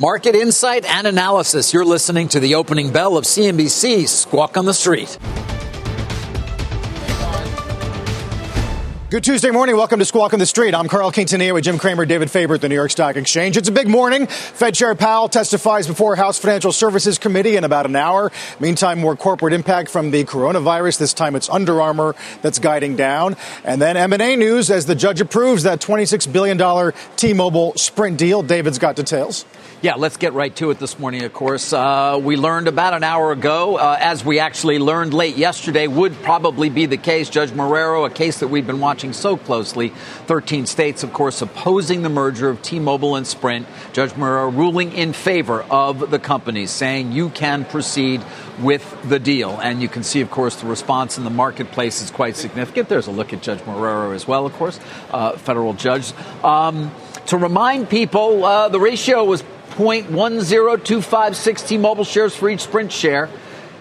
[0.00, 1.74] Market insight and analysis.
[1.74, 5.18] You're listening to the opening bell of CNBC Squawk on the Street.
[9.10, 9.76] Good Tuesday morning.
[9.76, 10.74] Welcome to Squawk on the Street.
[10.74, 13.58] I'm Carl Quintanilla with Jim Cramer, David Faber at the New York Stock Exchange.
[13.58, 14.26] It's a big morning.
[14.26, 18.32] Fed Chair Powell testifies before House Financial Services Committee in about an hour.
[18.60, 21.00] Meantime, more corporate impact from the coronavirus.
[21.00, 23.36] This time it's Under Armour that's guiding down.
[23.62, 28.42] And then M&A news as the judge approves that $26 billion T-Mobile Sprint deal.
[28.42, 29.44] David's got details.
[29.82, 31.72] Yeah, let's get right to it this morning, of course.
[31.72, 36.14] Uh, we learned about an hour ago, uh, as we actually learned late yesterday, would
[36.22, 37.28] probably be the case.
[37.28, 39.88] Judge Marrero, a case that we've been watching so closely.
[40.26, 43.66] 13 states, of course, opposing the merger of T Mobile and Sprint.
[43.92, 48.22] Judge Marrero ruling in favor of the companies, saying you can proceed
[48.60, 49.58] with the deal.
[49.60, 52.88] And you can see, of course, the response in the marketplace is quite significant.
[52.88, 54.78] There's a look at Judge Marrero as well, of course,
[55.10, 56.12] uh, federal judge.
[56.44, 56.92] Um,
[57.26, 63.28] to remind people, uh, the ratio was 0.10256 T-Mobile shares for each Sprint share.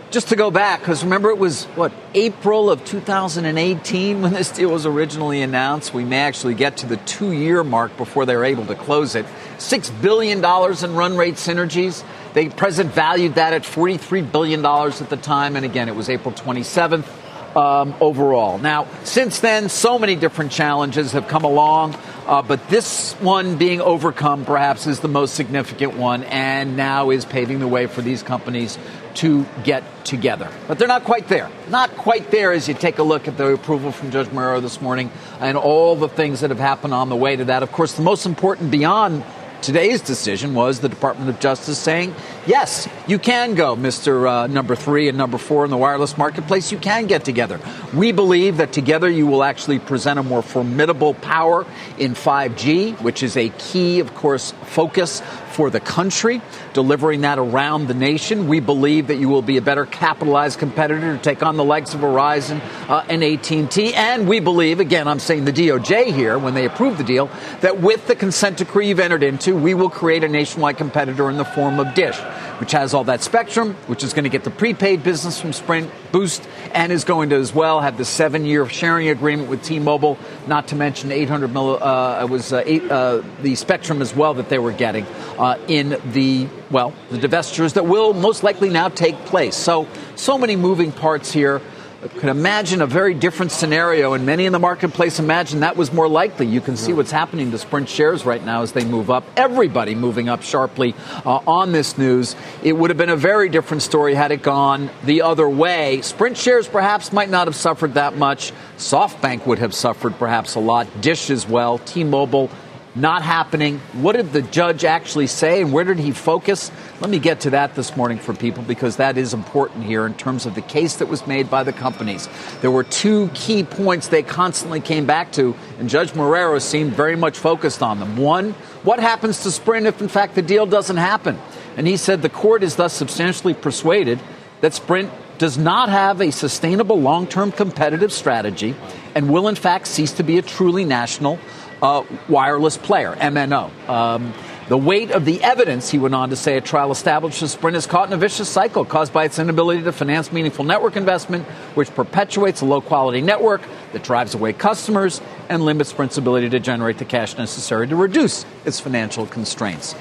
[0.09, 4.69] Just to go back, because remember it was what April of 2018 when this deal
[4.69, 5.93] was originally announced.
[5.93, 9.25] We may actually get to the two-year mark before they're able to close it.
[9.57, 12.03] Six billion dollars in run rate synergies.
[12.33, 16.09] They present valued that at 43 billion dollars at the time, and again, it was
[16.09, 17.07] April 27th.
[17.53, 18.59] Um, overall.
[18.59, 21.97] Now, since then, so many different challenges have come along.
[22.27, 27.25] Uh, but this one being overcome perhaps is the most significant one and now is
[27.25, 28.77] paving the way for these companies
[29.15, 30.49] to get together.
[30.67, 31.49] But they're not quite there.
[31.69, 34.81] Not quite there as you take a look at the approval from Judge Marrero this
[34.81, 37.63] morning and all the things that have happened on the way to that.
[37.63, 39.23] Of course, the most important beyond
[39.61, 42.15] today's decision was the Department of Justice saying,
[42.47, 44.27] yes, you can go, Mr.
[44.27, 46.71] Uh, number three and number four in the wireless marketplace.
[46.71, 47.59] You can get together.
[47.93, 51.65] We believe that together you will actually present a more formidable power
[51.97, 56.41] in 5G, which is a key, of course, focus for the country,
[56.73, 58.47] delivering that around the nation.
[58.47, 61.93] We believe that you will be a better capitalized competitor to take on the likes
[61.93, 63.93] of Verizon uh, and AT&T.
[63.93, 67.29] And we believe, again, I'm saying the DOJ here, when they approve the deal,
[67.61, 71.37] that with the consent decree you've entered into, we will create a nationwide competitor in
[71.37, 72.19] the form of Dish
[72.61, 75.89] which has all that spectrum, which is going to get the prepaid business from Sprint
[76.11, 80.15] Boost, and is going to as well have the seven-year sharing agreement with T-Mobile.
[80.45, 84.49] Not to mention 800 mil, uh, was uh, eight, uh, the spectrum as well that
[84.49, 85.07] they were getting
[85.39, 89.55] uh, in the well the divestitures that will most likely now take place.
[89.55, 91.61] So so many moving parts here
[92.09, 96.07] could imagine a very different scenario, and many in the marketplace imagine that was more
[96.07, 96.47] likely.
[96.47, 99.23] You can see what's happening to Sprint shares right now as they move up.
[99.37, 100.95] Everybody moving up sharply
[101.25, 102.35] uh, on this news.
[102.63, 106.01] It would have been a very different story had it gone the other way.
[106.01, 108.51] Sprint shares perhaps might not have suffered that much.
[108.77, 111.01] SoftBank would have suffered perhaps a lot.
[111.01, 111.77] Dish as well.
[111.77, 112.49] T-Mobile
[112.95, 113.79] not happening.
[113.93, 116.71] What did the judge actually say and where did he focus?
[117.01, 120.13] Let me get to that this morning for people because that is important here in
[120.13, 122.29] terms of the case that was made by the companies.
[122.61, 127.15] There were two key points they constantly came back to, and Judge Marrero seemed very
[127.15, 128.17] much focused on them.
[128.17, 128.51] One,
[128.83, 131.39] what happens to Sprint if, in fact, the deal doesn't happen?
[131.75, 134.19] And he said the court is thus substantially persuaded
[134.61, 135.09] that Sprint
[135.39, 138.75] does not have a sustainable long term competitive strategy
[139.15, 141.39] and will, in fact, cease to be a truly national
[141.81, 143.89] uh, wireless player, MNO.
[143.89, 144.35] Um,
[144.67, 147.87] the weight of the evidence, he went on to say, a trial establishes Sprint is
[147.87, 151.45] caught in a vicious cycle caused by its inability to finance meaningful network investment,
[151.75, 153.61] which perpetuates a low quality network
[153.91, 158.45] that drives away customers and limits Sprint's ability to generate the cash necessary to reduce
[158.63, 159.95] its financial constraints.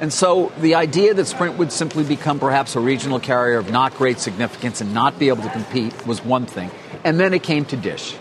[0.00, 3.94] And so the idea that Sprint would simply become perhaps a regional carrier of not
[3.94, 6.70] great significance and not be able to compete was one thing.
[7.04, 8.16] And then it came to Dish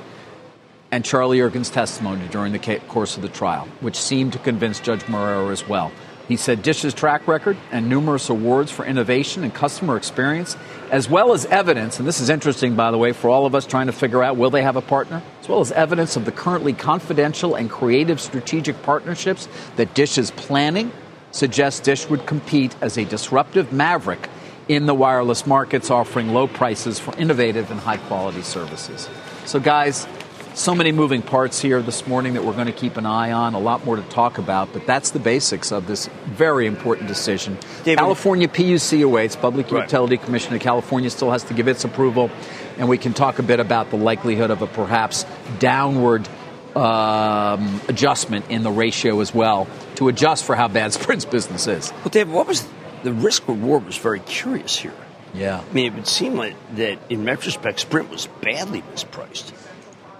[0.94, 5.02] and Charlie Ergen's testimony during the course of the trial, which seemed to convince Judge
[5.06, 5.92] Marrero as well.
[6.28, 10.56] He said Dish's track record and numerous awards for innovation and customer experience,
[10.92, 13.66] as well as evidence, and this is interesting, by the way, for all of us
[13.66, 16.32] trying to figure out will they have a partner, as well as evidence of the
[16.32, 19.48] currently confidential and creative strategic partnerships
[19.78, 20.92] that Dish is planning,
[21.32, 24.30] suggests Dish would compete as a disruptive maverick
[24.68, 29.10] in the wireless markets, offering low prices for innovative and high quality services.
[29.46, 30.08] So, guys,
[30.56, 33.56] So many moving parts here this morning that we're going to keep an eye on.
[33.56, 37.58] A lot more to talk about, but that's the basics of this very important decision.
[37.84, 39.36] David, California PUC awaits.
[39.36, 39.84] Public right.
[39.84, 42.30] Utility Commission of California still has to give its approval,
[42.78, 45.26] and we can talk a bit about the likelihood of a perhaps
[45.58, 46.30] downward
[46.76, 51.92] um, adjustment in the ratio as well to adjust for how bad Sprint's business is.
[51.92, 52.68] Well, David, what was
[53.02, 54.94] the risk reward was very curious here.
[55.34, 55.64] Yeah.
[55.68, 59.52] I mean, it would seem like that in retrospect, Sprint was badly mispriced.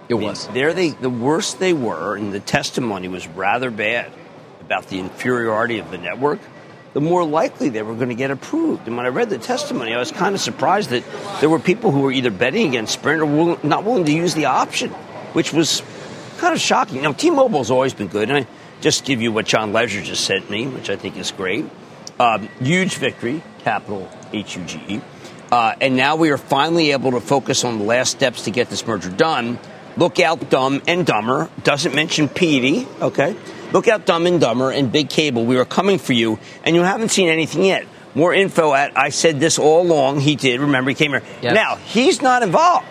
[0.08, 0.48] It I mean, was.
[0.48, 4.12] There, they the worse they were, and the testimony was rather bad
[4.60, 6.40] about the inferiority of the network.
[6.92, 8.86] The more likely they were going to get approved.
[8.86, 11.02] And when I read the testimony, I was kind of surprised that
[11.40, 14.34] there were people who were either betting against Sprint or will, not willing to use
[14.34, 14.90] the option,
[15.32, 15.82] which was
[16.38, 17.02] kind of shocking.
[17.02, 18.46] Now, T-Mobile's always been good, and I
[18.80, 21.64] just give you what John Legere just sent me, which I think is great.
[22.20, 25.00] Um, huge victory, capital H U G E.
[25.50, 28.70] Uh, and now we are finally able to focus on the last steps to get
[28.70, 29.58] this merger done.
[29.96, 31.50] Look out, Dumb and Dumber.
[31.62, 33.36] Doesn't mention Petey, okay?
[33.72, 35.44] Look out, Dumb and Dumber and Big Cable.
[35.44, 37.86] We are coming for you, and you haven't seen anything yet.
[38.14, 40.20] More info at I said this all along.
[40.20, 40.60] He did.
[40.60, 41.22] Remember, he came here.
[41.42, 42.86] Now, he's not involved.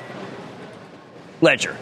[1.42, 1.78] Legere,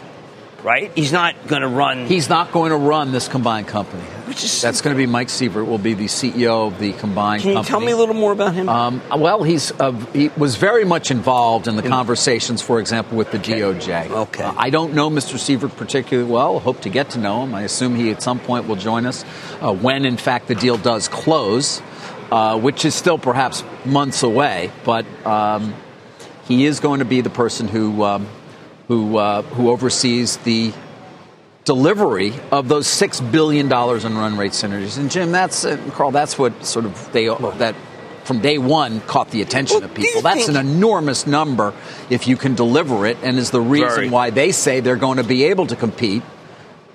[0.62, 0.90] right?
[0.94, 2.06] He's not going to run.
[2.06, 4.02] He's not going to run this combined company.
[4.32, 5.66] Which is that's going to be Mike Sievert.
[5.66, 7.42] Will be the CEO of the combined.
[7.42, 7.70] Can you company.
[7.70, 8.66] tell me a little more about him?
[8.66, 13.30] Um, well, he's uh, he was very much involved in the conversations, for example, with
[13.30, 13.60] the okay.
[13.60, 14.10] DOJ.
[14.10, 14.42] Okay.
[14.42, 15.34] Uh, I don't know Mr.
[15.34, 16.60] Sievert particularly well.
[16.60, 17.54] Hope to get to know him.
[17.54, 19.22] I assume he at some point will join us
[19.60, 21.82] uh, when, in fact, the deal does close,
[22.30, 24.72] uh, which is still perhaps months away.
[24.82, 25.74] But um,
[26.48, 28.02] he is going to be the person who.
[28.02, 28.26] Um,
[28.88, 30.72] who, uh, who oversees the
[31.64, 34.98] delivery of those six billion dollars in run rate synergies.
[34.98, 36.10] And Jim, that's uh, Carl.
[36.10, 37.74] That's what sort of they that
[38.24, 40.22] from day one caught the attention well, of people.
[40.22, 41.74] That's an enormous number
[42.10, 44.10] if you can deliver it, and is the reason Very.
[44.10, 46.22] why they say they're going to be able to compete.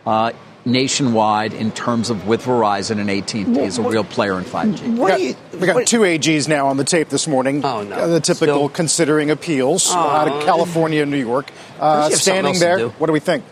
[0.06, 0.32] Uh,
[0.68, 4.98] nationwide in terms of with Verizon and AT&T is a real player in 5G.
[4.98, 7.64] What we, got, we got two AGs now on the tape this morning.
[7.64, 7.96] Oh, no.
[7.96, 8.70] Uh, the typical Still?
[8.70, 9.98] considering appeals oh.
[9.98, 11.50] out of California and New York.
[11.80, 13.46] Uh, standing there, what do we think?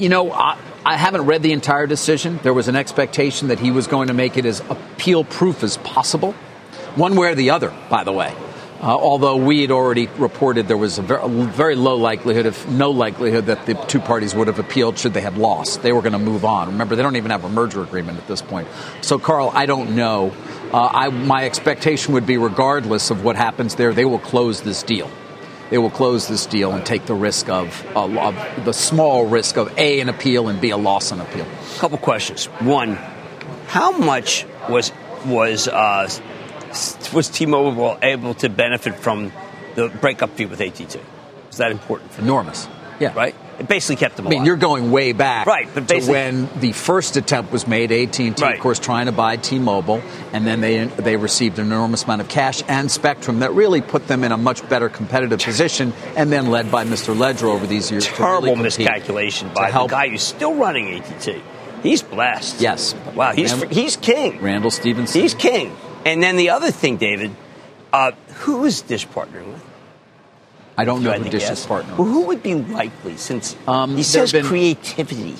[0.00, 2.40] You know, I, I, haven't read the entire decision.
[2.42, 5.76] There was an expectation that he was going to make it as appeal proof as
[5.76, 6.32] possible,
[6.94, 8.34] one way or the other, by the way.
[8.80, 12.92] Uh, although we had already reported there was a very, very, low likelihood, if no
[12.92, 15.82] likelihood, that the two parties would have appealed should they have lost.
[15.82, 16.68] They were going to move on.
[16.68, 18.68] Remember, they don't even have a merger agreement at this point.
[19.02, 20.32] So, Carl, I don't know.
[20.72, 24.82] Uh, I, my expectation would be, regardless of what happens there, they will close this
[24.82, 25.10] deal.
[25.70, 29.56] They will close this deal and take the risk of, uh, of the small risk
[29.56, 31.46] of A, an appeal, and B, a loss on appeal.
[31.76, 32.46] A couple questions.
[32.46, 32.98] One,
[33.68, 34.92] how much was
[35.24, 36.08] was uh,
[37.12, 39.32] was T-Mobile able to benefit from
[39.76, 40.98] the breakup fee with AT&T?
[41.50, 42.18] Is that important?
[42.18, 42.68] Enormous.
[42.98, 43.12] Yeah.
[43.14, 43.34] Right.
[43.60, 44.26] It basically kept them.
[44.26, 45.68] I mean, you're going way back, right?
[45.72, 48.54] But basically, when the first attempt was made, AT&T, right.
[48.54, 50.02] of course, trying to buy T-Mobile,
[50.32, 54.08] and then they they received an enormous amount of cash and spectrum that really put
[54.08, 57.14] them in a much better competitive position, and then led by Mr.
[57.14, 58.06] Legere over these years.
[58.06, 61.42] Terrible really miscalculation by the guy who's still running AT&T.
[61.82, 62.62] He's blessed.
[62.62, 62.94] Yes.
[63.14, 63.32] Wow.
[63.32, 64.40] He's he's king.
[64.40, 65.20] Randall Stephenson.
[65.20, 65.76] He's king.
[66.06, 67.30] And then the other thing, David,
[67.92, 69.69] uh, who is Dish partnering with?
[70.80, 74.02] I don't know who Dish is partnering well, who would be likely since um, he
[74.02, 75.32] says been, creativity?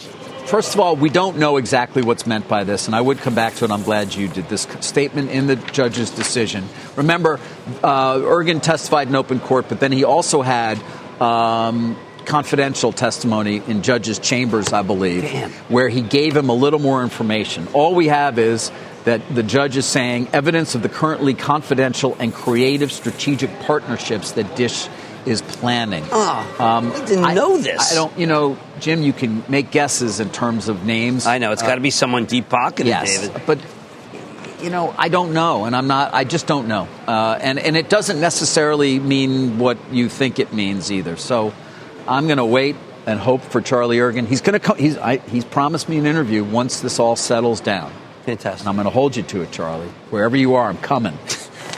[0.45, 3.35] First of all, we don't know exactly what's meant by this, and I would come
[3.35, 3.71] back to it.
[3.71, 6.69] I'm glad you did this statement in the judge's decision.
[6.95, 7.41] Remember,
[7.83, 10.79] uh, Ergen testified in open court, but then he also had
[11.23, 15.51] um, confidential testimony in judge's chambers, I believe, Damn.
[15.69, 17.67] where he gave him a little more information.
[17.73, 18.71] All we have is
[19.05, 24.55] that the judge is saying evidence of the currently confidential and creative strategic partnerships that
[24.57, 24.87] Dish
[25.27, 26.05] is planning.
[26.11, 27.93] Oh, um, I didn't know this.
[27.93, 31.27] I don't, you know, Jim, you can make guesses in terms of names.
[31.27, 31.53] I know.
[31.53, 33.43] It's uh, got to be someone deep pocketed, yes, David.
[33.47, 33.59] But,
[34.63, 36.89] you know, I don't know, and I'm not, I just don't know.
[37.07, 41.17] Uh, and, and it doesn't necessarily mean what you think it means either.
[41.17, 41.53] So
[42.09, 44.27] I'm going to wait and hope for Charlie Ergen.
[44.27, 47.61] He's going to come, he's, I, he's promised me an interview once this all settles
[47.61, 47.93] down.
[48.27, 48.61] Fantastic.
[48.61, 49.89] And I'm going to hold you to it, Charlie.
[50.11, 51.19] Wherever you are, I'm coming.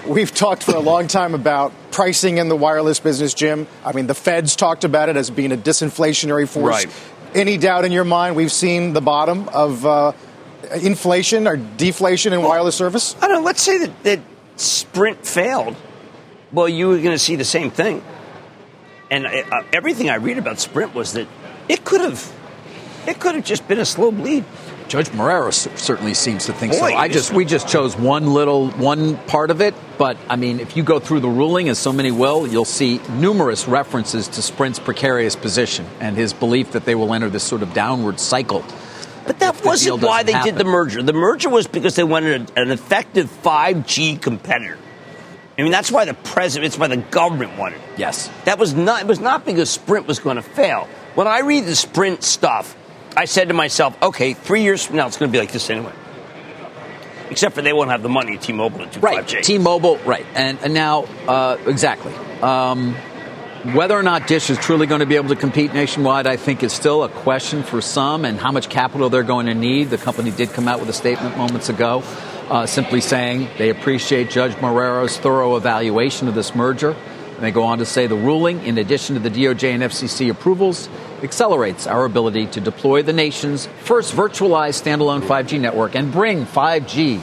[0.06, 3.68] We've talked for a long time about pricing in the wireless business, Jim.
[3.84, 6.86] I mean, the Fed's talked about it as being a disinflationary force.
[6.86, 6.94] Right.
[7.34, 10.12] Any doubt in your mind we've seen the bottom of uh,
[10.82, 13.14] inflation or deflation in well, wireless service?
[13.22, 13.46] I don't know.
[13.46, 14.20] Let's say that, that
[14.56, 15.76] Sprint failed.
[16.50, 18.04] Well, you were going to see the same thing.
[19.08, 21.28] And uh, everything I read about Sprint was that
[21.68, 22.32] it could have,
[23.06, 24.44] it could have just been a slow bleed
[24.92, 26.84] Judge Marrero certainly seems to think Boy, so.
[26.84, 30.76] I just we just chose one little one part of it, but I mean, if
[30.76, 34.78] you go through the ruling, as so many will, you'll see numerous references to Sprint's
[34.78, 38.62] precarious position and his belief that they will enter this sort of downward cycle.
[39.26, 40.56] But that wasn't why they happen.
[40.56, 41.02] did the merger.
[41.02, 44.76] The merger was because they wanted an effective 5G competitor.
[45.56, 47.98] I mean, that's why the president, it's why the government wanted it.
[47.98, 48.28] Yes.
[48.44, 50.86] That was not, it was not because Sprint was going to fail.
[51.14, 52.76] When I read the Sprint stuff,
[53.16, 55.68] I said to myself, okay, three years from now, it's going to be like this
[55.70, 55.92] anyway.
[57.30, 59.24] Except for they won't have the money, T-Mobile, to do right.
[59.24, 59.42] 5G.
[59.42, 60.26] T-Mobile, right.
[60.34, 62.12] And, and now, uh, exactly.
[62.42, 62.94] Um,
[63.74, 66.62] whether or not Dish is truly going to be able to compete nationwide, I think
[66.62, 69.90] is still a question for some and how much capital they're going to need.
[69.90, 72.02] The company did come out with a statement moments ago
[72.52, 76.90] uh, simply saying they appreciate Judge Marrero's thorough evaluation of this merger.
[76.90, 80.30] And they go on to say the ruling, in addition to the DOJ and FCC
[80.30, 80.88] approvals,
[81.22, 87.20] accelerates our ability to deploy the nation's first virtualized standalone 5G network and bring 5G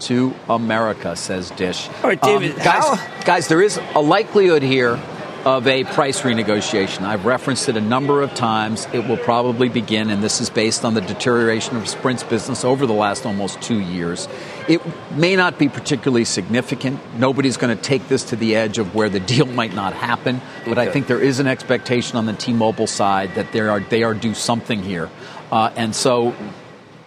[0.00, 1.88] to America, says Dish.
[2.02, 2.52] All right, David.
[2.52, 4.96] Um, guys, guys, there is a likelihood here
[5.44, 7.02] of a price renegotiation.
[7.02, 8.86] I've referenced it a number of times.
[8.92, 12.86] It will probably begin, and this is based on the deterioration of Sprint's business over
[12.86, 14.28] the last almost two years.
[14.68, 14.80] It
[15.16, 17.00] may not be particularly significant.
[17.18, 20.40] Nobody's going to take this to the edge of where the deal might not happen,
[20.64, 20.82] but okay.
[20.82, 24.14] I think there is an expectation on the T-Mobile side that they are they are
[24.14, 25.10] due something here,
[25.50, 26.34] uh, and so.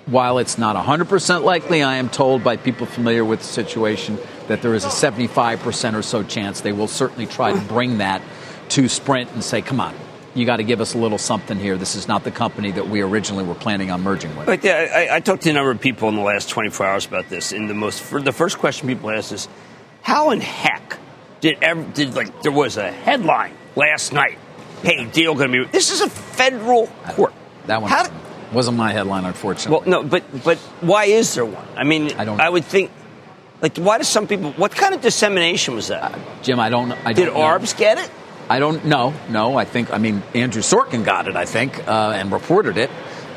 [0.08, 4.62] While it's not 100% likely, I am told by people familiar with the situation that
[4.62, 8.22] there is a 75% or so chance they will certainly try to bring that
[8.70, 9.96] to Sprint and say, come on,
[10.34, 11.78] you got to give us a little something here.
[11.78, 14.46] This is not the company that we originally were planning on merging with.
[14.46, 17.06] But yeah, I, I, talked to a number of people in the last 24 hours
[17.06, 19.48] about this, and the most the first question people ask is,
[20.02, 21.00] how in heck
[21.40, 24.38] did ever did like there was a headline last night?
[24.84, 25.72] Hey, deal going to be.
[25.72, 27.34] This is a federal court.
[27.68, 28.12] That one how,
[28.52, 29.90] wasn't my headline, unfortunately.
[29.90, 31.66] Well, no, but but why is there one?
[31.78, 32.40] I mean, I don't.
[32.42, 32.92] I would think
[33.66, 34.52] like, why do some people?
[34.54, 36.14] What kind of dissemination was that?
[36.14, 36.92] Uh, Jim, I don't.
[36.92, 37.80] I Did don't Arbs know.
[37.80, 38.12] get it?
[38.48, 39.12] I don't know.
[39.28, 39.92] No, I think.
[39.92, 41.36] I mean, Andrew Sorkin got it.
[41.36, 42.92] I think uh, and reported it.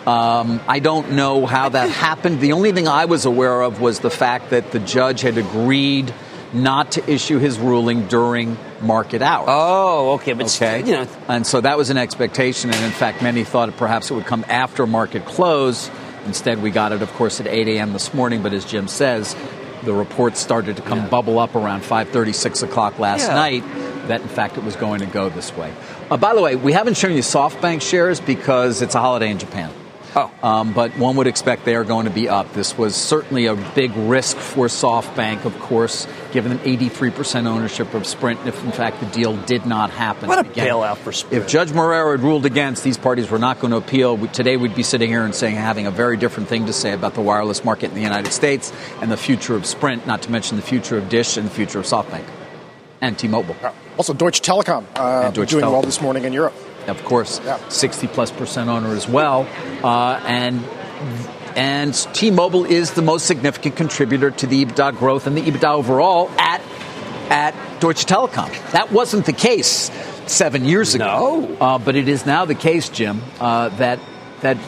[0.07, 2.41] Um, I don't know how that happened.
[2.41, 6.13] The only thing I was aware of was the fact that the judge had agreed
[6.53, 9.49] not to issue his ruling during market hours.
[9.49, 13.23] Oh, okay, but okay, you know, and so that was an expectation, and in fact,
[13.23, 15.91] many thought perhaps it would come after market close.
[16.27, 17.95] Instead, we got it, of course, at 8 a.m.
[17.95, 18.43] this morning.
[18.43, 19.35] But as Jim says,
[19.89, 21.09] the reports started to come yeah.
[21.09, 23.35] bubble up around 5.30, 6 o'clock last yeah.
[23.35, 23.63] night
[24.09, 25.73] that, in fact, it was going to go this way.
[26.11, 29.39] Uh, by the way, we haven't shown you SoftBank shares because it's a holiday in
[29.39, 29.73] Japan.
[30.17, 30.33] Oh.
[30.43, 32.53] Um, but one would expect they are going to be up.
[32.53, 38.07] This was certainly a big risk for SoftBank, of course, given an 83% ownership of
[38.07, 40.29] Sprint, if in fact the deal did not happen.
[40.29, 41.43] What a Again, bailout for Sprint.
[41.43, 44.17] If Judge Marrero had ruled against, these parties were not going to appeal.
[44.29, 47.15] Today we'd be sitting here and saying having a very different thing to say about
[47.15, 50.57] the wireless market in the United States and the future of Sprint, not to mention
[50.57, 52.25] the future of Dish and the future of SoftBank
[53.01, 53.57] and T-Mobile.
[53.97, 55.73] Also, Deutsche Telekom uh, Deutsche doing Telekom.
[55.73, 56.55] well this morning in Europe
[56.89, 57.57] of course, yeah.
[57.69, 59.47] 60 plus percent owner as well.
[59.83, 60.65] Uh, and
[61.57, 66.31] and T-Mobile is the most significant contributor to the EBITDA growth and the EBITDA overall
[66.39, 66.63] at
[67.31, 68.51] at Deutsche Telekom.
[68.73, 69.91] That wasn't the case
[70.27, 71.41] seven years ago.
[71.41, 71.57] No.
[71.57, 73.99] Uh, but it is now the case, Jim, uh, that
[74.41, 74.59] that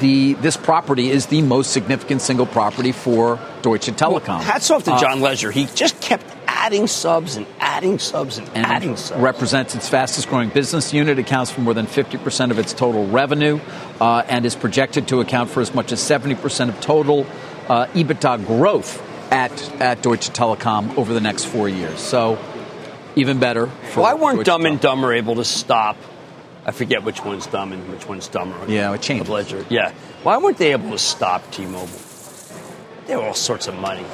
[0.00, 4.28] the this property is the most significant single property for Deutsche Telekom.
[4.28, 5.50] Well, hats off to uh, John Legere.
[5.50, 6.24] He just kept
[6.60, 9.18] adding subs and adding subs and, and adding subs.
[9.20, 13.58] Represents its fastest growing business unit, accounts for more than 50% of its total revenue,
[13.98, 17.26] uh, and is projected to account for as much as 70% of total
[17.68, 19.02] uh, EBITDA growth
[19.32, 21.98] at, at Deutsche Telekom over the next four years.
[21.98, 22.38] So,
[23.16, 23.66] even better.
[23.94, 25.96] Why weren't Deutsche Dumb and Dumber able to stop?
[26.66, 28.56] I forget which one's dumb and which one's dumber.
[28.68, 29.30] Yeah, it changed.
[29.30, 29.64] Legere.
[29.70, 29.92] Yeah.
[30.24, 31.88] Why weren't they able to stop T-Mobile?
[33.06, 34.04] They have all sorts of money.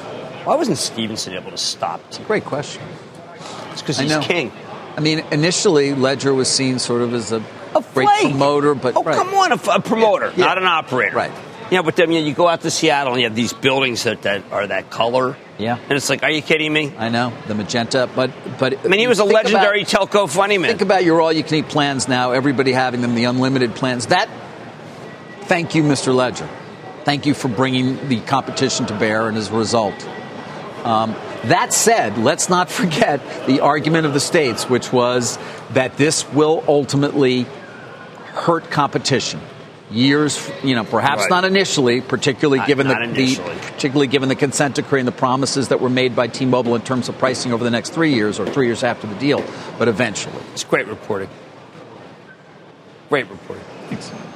[0.43, 2.01] Why wasn't Stephenson able to stop?
[2.07, 2.81] It's a great question.
[3.71, 4.51] It's because he's king.
[4.97, 7.43] I mean, initially, Legere was seen sort of as a,
[7.75, 9.15] a great promoter, but oh, right.
[9.15, 10.45] come on, a, a promoter, yeah.
[10.45, 11.31] not an operator, right?
[11.69, 14.03] Yeah, but then you, know, you go out to Seattle and you have these buildings
[14.03, 15.35] that, that are that color.
[15.59, 16.93] Yeah, and it's like, are you kidding me?
[16.97, 20.57] I know the magenta, but but I mean, he was a legendary about, telco funny
[20.57, 20.69] man.
[20.69, 22.31] Think about your all-you-can-eat plans now.
[22.31, 24.07] Everybody having them, the unlimited plans.
[24.07, 24.29] That,
[25.41, 26.15] thank you, Mr.
[26.15, 26.49] Legere.
[27.03, 29.95] Thank you for bringing the competition to bear, and as a result,
[30.87, 31.11] um,
[31.43, 35.37] that said, let's not forget the argument of the states, which was
[35.71, 37.45] that this will ultimately
[38.33, 39.41] hurt competition.
[39.91, 41.29] Years, you know, perhaps right.
[41.29, 43.41] not initially, particularly not, given not the, the,
[43.71, 47.07] particularly given the consent decree and the promises that were made by T-Mobile in terms
[47.07, 49.43] of pricing over the next three years or three years after the deal,
[49.77, 50.41] but eventually.
[50.53, 51.29] It's great reporting.
[53.09, 53.63] Great reporting.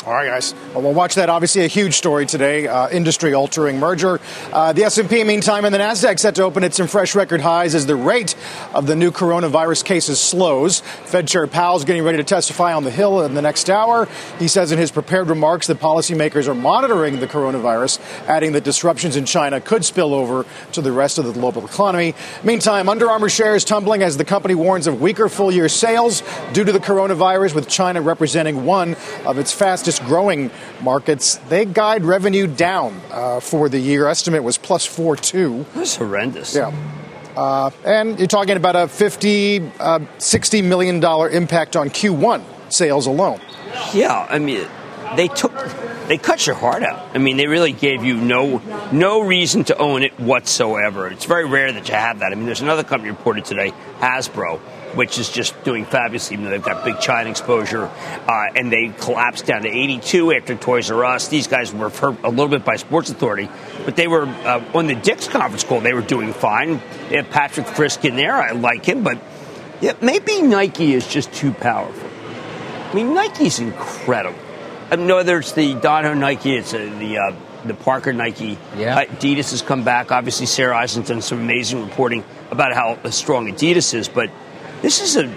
[0.03, 0.55] All right, guys.
[0.73, 1.29] Well, we'll watch that.
[1.29, 2.65] Obviously, a huge story today.
[2.65, 4.19] Uh, industry-altering merger.
[4.51, 7.75] Uh, the S&P, meantime, and the Nasdaq set to open at some fresh record highs
[7.75, 8.35] as the rate
[8.73, 10.79] of the new coronavirus cases slows.
[10.79, 14.07] Fed Chair Powell's getting ready to testify on the Hill in the next hour.
[14.39, 19.15] He says in his prepared remarks that policymakers are monitoring the coronavirus, adding that disruptions
[19.15, 22.15] in China could spill over to the rest of the global economy.
[22.43, 26.71] Meantime, Under Armour shares tumbling as the company warns of weaker full-year sales due to
[26.71, 28.95] the coronavirus, with China representing one
[29.27, 30.49] of its fastest growing
[30.81, 34.07] markets, they guide revenue down uh, for the year.
[34.07, 35.65] Estimate was plus 4.2.
[35.73, 36.55] That's horrendous.
[36.55, 36.71] Yeah.
[37.35, 43.07] Uh, and you're talking about a 50, uh, 60 million dollar impact on Q1 sales
[43.07, 43.39] alone.
[43.93, 44.67] Yeah, I mean,
[45.15, 45.53] they took,
[46.07, 47.15] they cut your heart out.
[47.15, 51.07] I mean, they really gave you no, no reason to own it whatsoever.
[51.07, 52.31] It's very rare that you have that.
[52.31, 54.59] I mean, there's another company reported today, Hasbro,
[54.95, 56.35] which is just doing fabulously.
[56.35, 60.55] Even though they've got big China exposure, uh, and they collapsed down to 82 after
[60.55, 61.27] Toys R Us.
[61.27, 63.49] These guys were hurt a little bit by Sports Authority,
[63.85, 65.81] but they were uh, on the Dick's conference call.
[65.81, 66.81] They were doing fine.
[67.09, 68.35] They have Patrick Frisk in there.
[68.35, 69.19] I like him, but
[69.81, 72.09] yeah, maybe Nike is just too powerful.
[72.91, 74.39] I mean, Nike's incredible.
[74.91, 78.57] I mean, whether it's the Dono Nike, it's uh, the uh, the Parker Nike.
[78.77, 79.05] Yeah.
[79.05, 80.11] Adidas has come back.
[80.11, 84.29] Obviously, Sarah Eisen's done some amazing reporting about how strong Adidas is, but
[84.81, 85.27] this is a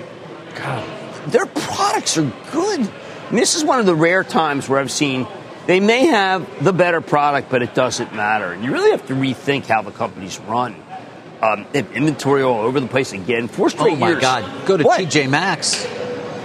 [0.54, 1.30] God.
[1.30, 2.80] Their products are good.
[2.80, 5.26] And this is one of the rare times where I've seen
[5.66, 8.52] they may have the better product, but it doesn't matter.
[8.52, 10.76] And you really have to rethink how the companies run.
[11.40, 13.48] Um, they have inventory all over the place again.
[13.48, 14.20] Four straight Oh my years.
[14.20, 14.66] God!
[14.66, 15.00] Go to What?
[15.00, 15.86] TJ Maxx.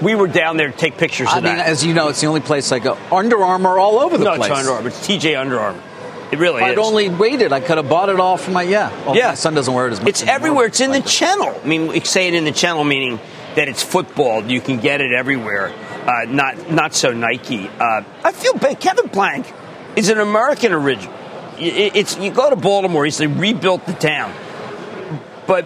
[0.01, 1.67] We were down there to take pictures I of mean, that.
[1.67, 2.97] as you know, it's the only place I go.
[3.11, 4.49] Under Armour all over the no, place.
[4.49, 4.87] it's Under Armour.
[4.87, 5.83] It's TJ Under Armour.
[6.31, 6.67] It really is.
[6.69, 7.51] I'd only waited.
[7.51, 8.89] I could have bought it all for my yeah.
[9.05, 9.29] Well, Yeah.
[9.29, 10.09] my son doesn't wear it as much.
[10.09, 10.36] It's anymore.
[10.36, 10.65] everywhere.
[10.67, 11.59] It's in the Like, channel.
[11.63, 13.19] I mean, we say it in the channel, meaning
[13.55, 14.43] that it's football.
[14.43, 15.71] You can get it everywhere.
[16.05, 17.67] Uh, not not so Nike.
[17.79, 18.79] Uh, I feel bad.
[18.79, 19.51] Kevin Plank
[19.95, 21.13] is an American original.
[21.57, 23.05] It's you go to Baltimore.
[23.05, 24.31] He's they rebuilt the town,
[25.48, 25.65] but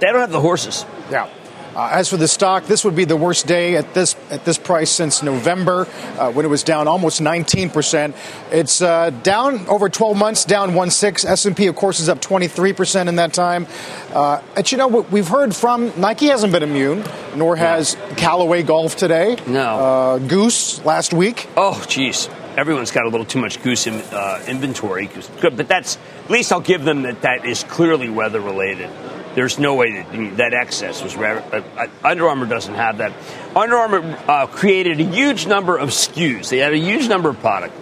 [0.00, 0.84] they don't have the horses.
[1.10, 1.28] Yeah.
[1.74, 4.58] Uh, as for the stock, this would be the worst day at this at this
[4.58, 5.86] price since November,
[6.18, 8.16] uh, when it was down almost 19 percent.
[8.50, 11.24] It's uh, down over 12 months, down 1.6.
[11.24, 13.66] S&P, of course, is up 23 percent in that time.
[14.12, 17.04] Uh, and you know what we've heard from Nike hasn't been immune,
[17.36, 19.36] nor has Callaway Golf today.
[19.46, 19.60] No.
[19.60, 21.48] Uh, Goose last week.
[21.56, 22.28] Oh, geez.
[22.56, 25.08] Everyone's got a little too much goose in, uh, inventory.
[25.40, 28.90] but that's at least I'll give them that that is clearly weather related.
[29.34, 31.14] There's no way that that excess was.
[31.14, 33.12] Ra- uh, uh, Under Armour doesn't have that.
[33.54, 36.48] Under Armour uh, created a huge number of SKUs.
[36.48, 37.74] They had a huge number of product,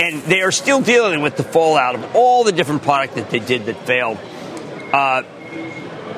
[0.00, 3.38] and they are still dealing with the fallout of all the different product that they
[3.38, 4.18] did that failed.
[4.92, 5.22] Uh,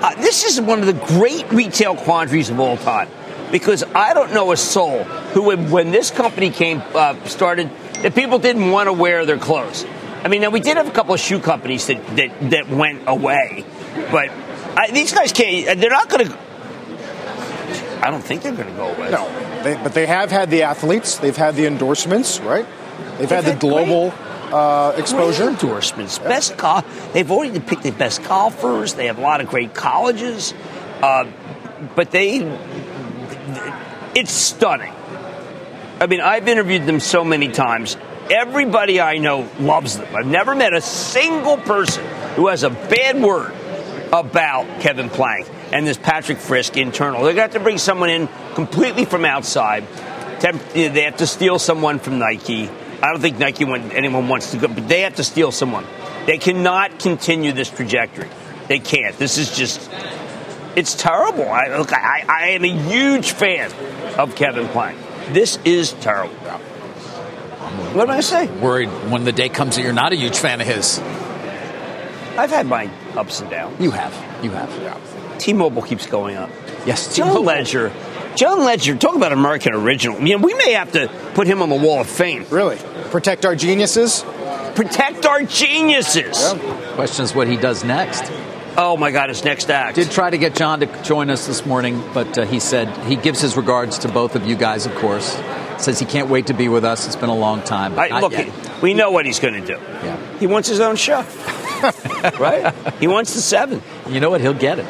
[0.00, 3.08] uh, this is one of the great retail quandaries of all time
[3.50, 6.82] because I don't know a soul who, would, when this company came
[7.24, 7.70] started,
[8.02, 9.84] that people didn't want to wear their clothes.
[10.22, 13.02] I mean, now we did have a couple of shoe companies that that, that went
[13.06, 13.64] away,
[14.10, 14.30] but
[14.78, 15.80] I, these guys can't.
[15.80, 16.38] They're not going to.
[18.00, 19.10] I don't think they're going to go away.
[19.10, 19.28] No,
[19.64, 21.18] they, but they have had the athletes.
[21.18, 22.64] They've had the endorsements, right?
[23.18, 24.14] They've, had, had the global
[24.52, 25.48] uh, Great exposure.
[25.48, 26.20] endorsements.
[26.20, 28.94] Best gol- They've already picked the best golfers.
[28.94, 30.54] They have a lot of great colleges,
[31.02, 31.26] uh,
[31.96, 32.38] but they.
[34.14, 34.92] It's stunning.
[36.00, 37.96] I mean, I've interviewed them so many times.
[38.30, 40.14] Everybody I know loves them.
[40.14, 42.04] I've never met a single person
[42.36, 43.52] who has a bad word
[44.12, 47.22] about Kevin Plank and this Patrick Frisk internal.
[47.22, 49.84] They're going to have to bring someone in completely from outside.
[50.72, 52.68] They have to steal someone from Nike.
[52.68, 55.84] I don't think Nike anyone wants to go, but they have to steal someone.
[56.26, 58.28] They cannot continue this trajectory.
[58.66, 59.16] They can't.
[59.16, 59.90] This is just,
[60.76, 61.48] it's terrible.
[61.48, 63.72] I, look, I, I am a huge fan
[64.18, 64.98] of Kevin Plank.
[65.30, 66.34] This is terrible.
[67.94, 68.46] What am I say?
[68.46, 70.98] Worried when the day comes that you're not a huge fan of his.
[72.38, 73.80] I've had my ups and downs.
[73.80, 74.12] You have.
[74.42, 74.70] You have.
[74.80, 75.36] Yeah.
[75.38, 76.50] T-Mobile keeps going up.
[76.86, 77.14] Yes.
[77.16, 77.46] John T-Mobile.
[77.46, 77.92] Legere.
[78.36, 80.16] John Legere, talk about American original.
[80.16, 82.46] I mean, we may have to put him on the wall of fame.
[82.50, 82.78] Really,
[83.10, 84.24] protect our geniuses.
[84.76, 86.54] Protect our geniuses.
[86.94, 88.30] Question is what he does next.
[88.76, 89.96] Oh my God, his next act.
[89.96, 93.16] Did try to get John to join us this morning, but uh, he said he
[93.16, 95.36] gives his regards to both of you guys, of course.
[95.78, 97.06] Says he can't wait to be with us.
[97.06, 97.98] It's been a long time.
[97.98, 98.46] I, look, yet.
[98.82, 99.78] We know what he's going to do.
[100.02, 100.38] Yeah.
[100.38, 101.20] He wants his own show,
[102.38, 102.72] right?
[103.00, 103.82] He wants the seven.
[104.08, 104.40] You know what?
[104.40, 104.86] He'll get it.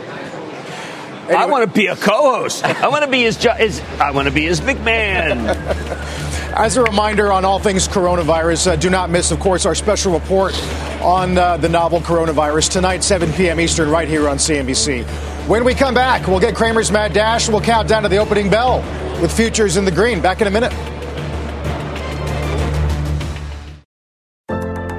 [1.31, 2.65] I want to be a co-host.
[2.83, 3.81] I want to be his, jo- his.
[4.01, 5.49] I want to be his big man.
[6.57, 10.13] As a reminder on all things coronavirus, uh, do not miss, of course, our special
[10.13, 10.55] report
[11.03, 13.61] on uh, the novel coronavirus tonight, 7 p.m.
[13.61, 15.05] Eastern, right here on CNBC.
[15.47, 17.49] When we come back, we'll get Cramer's Mad Dash.
[17.49, 18.81] We'll count down to the opening bell
[19.21, 20.21] with futures in the green.
[20.21, 20.73] Back in a minute.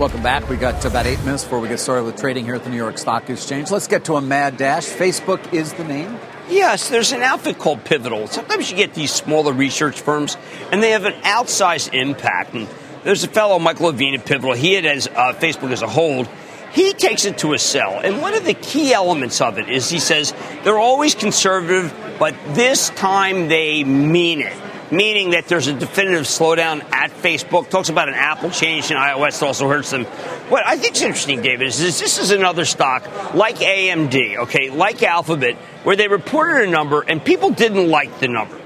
[0.00, 0.48] Welcome back.
[0.48, 2.78] We got about eight minutes before we get started with trading here at the New
[2.78, 3.70] York Stock Exchange.
[3.70, 4.86] Let's get to a mad dash.
[4.86, 6.18] Facebook is the name.
[6.48, 8.26] Yes, there's an outfit called Pivotal.
[8.26, 10.38] Sometimes you get these smaller research firms,
[10.72, 12.54] and they have an outsized impact.
[12.54, 12.66] And
[13.04, 14.54] there's a fellow, Michael Levine at Pivotal.
[14.54, 16.30] He had as uh, Facebook as a hold.
[16.72, 19.90] He takes it to a sell, and one of the key elements of it is
[19.90, 20.32] he says
[20.64, 24.56] they're always conservative, but this time they mean it
[24.90, 27.68] meaning that there's a definitive slowdown at Facebook.
[27.70, 30.04] Talks about an Apple change in iOS that also hurts them.
[30.04, 35.02] What I think is interesting, David, is this is another stock like AMD, okay, like
[35.02, 38.60] Alphabet, where they reported a number and people didn't like the number.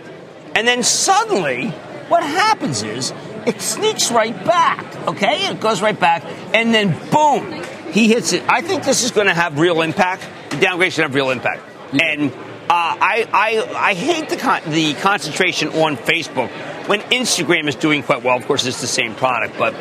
[0.54, 1.70] And then suddenly,
[2.08, 3.12] what happens is
[3.46, 5.46] it sneaks right back, okay?
[5.48, 8.42] It goes right back, and then boom, he hits it.
[8.48, 10.26] I think this is going to have real impact.
[10.50, 11.62] The downgrade should have real impact.
[11.92, 12.32] And
[12.74, 16.50] I, I, I hate the, con- the concentration on Facebook
[16.88, 18.36] when Instagram is doing quite well.
[18.36, 19.74] Of course, it's the same product, but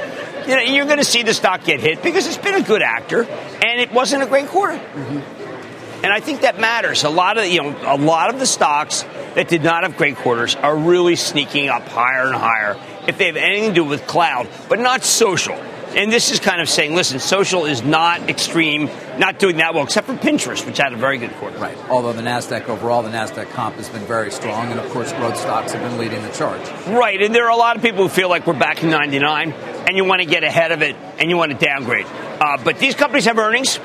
[0.48, 2.82] you know, you're going to see the stock get hit because it's been a good
[2.82, 4.78] actor and it wasn't a great quarter.
[4.78, 6.04] Mm-hmm.
[6.04, 7.06] And I think that matters.
[7.06, 9.04] A lot of you know, a lot of the stocks
[9.36, 12.78] that did not have great quarters are really sneaking up higher and higher
[13.08, 15.56] if they have anything to do with cloud, but not social.
[15.96, 19.84] And this is kind of saying, listen, social is not extreme, not doing that well,
[19.84, 21.58] except for Pinterest, which had a very good quarter.
[21.60, 21.78] Right.
[21.90, 24.72] Although the NASDAQ overall, the NASDAQ comp has been very strong.
[24.72, 26.68] And of course, growth stocks have been leading the charge.
[26.88, 27.22] Right.
[27.22, 29.96] And there are a lot of people who feel like we're back in 99 and
[29.96, 32.08] you want to get ahead of it and you want to downgrade.
[32.08, 33.80] Uh, but these companies have earnings.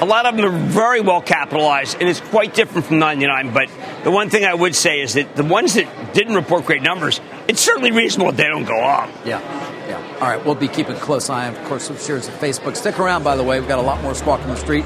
[0.00, 3.54] A lot of them are very well capitalized, and it's quite different from 99.
[3.54, 3.70] But
[4.04, 7.18] the one thing I would say is that the ones that didn't report great numbers,
[7.48, 9.08] it's certainly reasonable they don't go up.
[9.24, 9.40] Yeah.
[9.86, 10.18] Yeah.
[10.20, 10.44] All right.
[10.44, 12.76] We'll be keeping close eye, of course, with shares of Facebook.
[12.76, 13.58] Stick around, by the way.
[13.60, 14.84] We've got a lot more squawk on the street.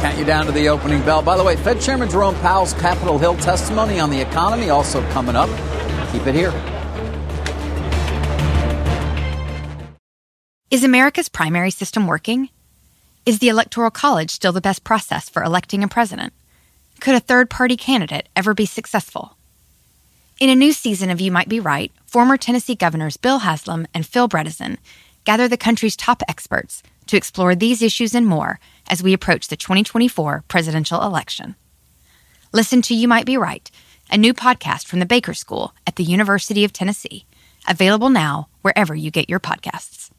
[0.00, 1.22] Count you down to the opening bell.
[1.22, 5.34] By the way, Fed Chairman Jerome Powell's Capitol Hill testimony on the economy also coming
[5.36, 5.48] up.
[6.12, 6.52] Keep it here.
[10.70, 12.50] Is America's primary system working?
[13.24, 16.32] Is the Electoral College still the best process for electing a president?
[17.00, 19.36] Could a third party candidate ever be successful?
[20.38, 24.04] In a new season of You Might Be Right, former Tennessee governors Bill Haslam and
[24.04, 24.76] Phil Bredesen
[25.24, 29.56] gather the country's top experts to explore these issues and more as we approach the
[29.56, 31.54] 2024 presidential election.
[32.52, 33.70] Listen to You Might Be Right,
[34.10, 37.24] a new podcast from the Baker School at the University of Tennessee,
[37.66, 40.10] available now wherever you get your podcasts.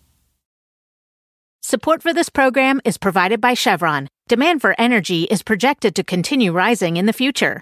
[1.61, 4.07] Support for this program is provided by Chevron.
[4.27, 7.61] Demand for energy is projected to continue rising in the future.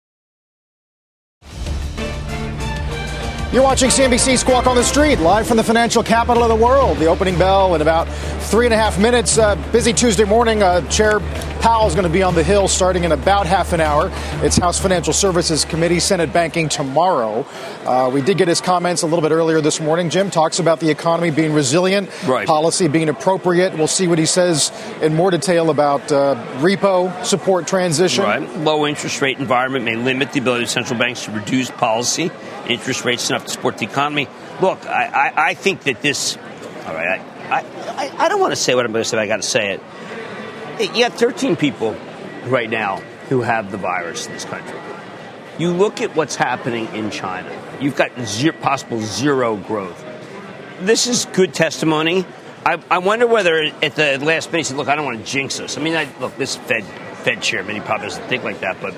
[3.51, 6.99] You're watching CNBC Squawk on the Street, live from the financial capital of the world.
[6.99, 8.07] The opening bell in about
[8.43, 9.37] three and a half minutes.
[9.37, 10.63] Uh, busy Tuesday morning.
[10.63, 11.19] Uh, Chair
[11.59, 14.09] Powell is going to be on the Hill starting in about half an hour.
[14.41, 17.45] It's House Financial Services Committee, Senate Banking tomorrow.
[17.83, 20.09] Uh, we did get his comments a little bit earlier this morning.
[20.09, 22.47] Jim talks about the economy being resilient, right.
[22.47, 23.73] policy being appropriate.
[23.77, 28.23] We'll see what he says in more detail about uh, repo support transition.
[28.23, 28.57] Right.
[28.59, 32.31] Low interest rate environment may limit the ability of central banks to reduce policy
[32.71, 34.27] interest rates enough support the economy.
[34.61, 36.37] Look, I, I, I think that this.
[36.85, 39.17] All right, I, I, I don't want to say what I'm going to say.
[39.17, 40.95] But I got to say it.
[40.95, 41.95] You have 13 people
[42.45, 42.97] right now
[43.29, 44.79] who have the virus in this country.
[45.59, 47.51] You look at what's happening in China.
[47.79, 50.03] You've got zero, possible zero growth.
[50.79, 52.25] This is good testimony.
[52.65, 55.25] I, I wonder whether at the last minute he said, "Look, I don't want to
[55.25, 58.61] jinx us." I mean, I, look, this Fed Fed chairman, he probably doesn't think like
[58.61, 58.95] that, but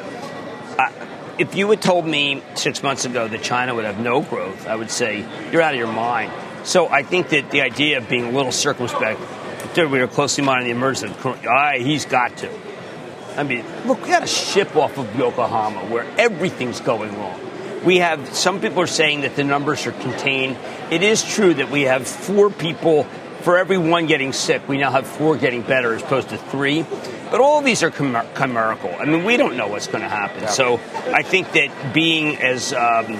[1.38, 4.76] if you had told me six months ago that China would have no growth, I
[4.76, 6.32] would say you're out of your mind.
[6.64, 9.20] So I think that the idea of being a little circumspect,
[9.76, 12.50] we are closely monitoring the emergence of corona, he's got to.
[13.36, 17.40] I mean, look, we got a ship off of Yokohama where everything's going wrong.
[17.84, 20.56] We have some people are saying that the numbers are contained.
[20.92, 23.04] It is true that we have four people
[23.42, 24.68] for every one getting sick.
[24.70, 26.86] We now have four getting better as opposed to three.
[27.34, 28.94] But all these are chimerical.
[28.94, 30.44] I mean, we don't know what's going to happen.
[30.44, 30.50] Yeah.
[30.50, 30.76] So
[31.08, 33.18] I think that being as, um,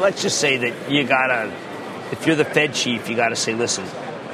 [0.00, 1.52] let's just say that you got to,
[2.10, 3.84] if you're the Fed chief, you got to say, listen,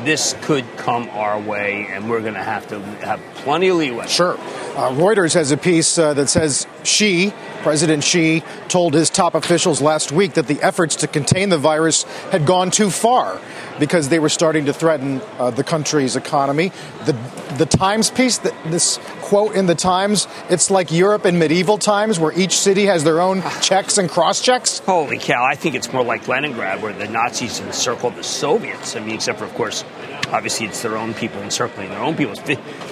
[0.04, 4.06] this could come our way, and we're going to have to have plenty of leeway.
[4.06, 4.38] Sure.
[4.38, 9.80] Uh, Reuters has a piece uh, that says Xi, President Xi, told his top officials
[9.80, 13.40] last week that the efforts to contain the virus had gone too far
[13.78, 16.72] because they were starting to threaten uh, the country's economy.
[17.04, 17.12] The
[17.56, 22.18] the Times piece, th- this quote in the Times, it's like Europe in medieval times
[22.18, 24.80] where each city has their own checks and cross checks.
[24.80, 25.44] Holy cow!
[25.44, 28.96] I think it's more like Leningrad, where the Nazis encircled the Soviets.
[28.96, 29.84] I mean, except for, of course,
[30.28, 32.34] obviously it's their own people encircling their own people.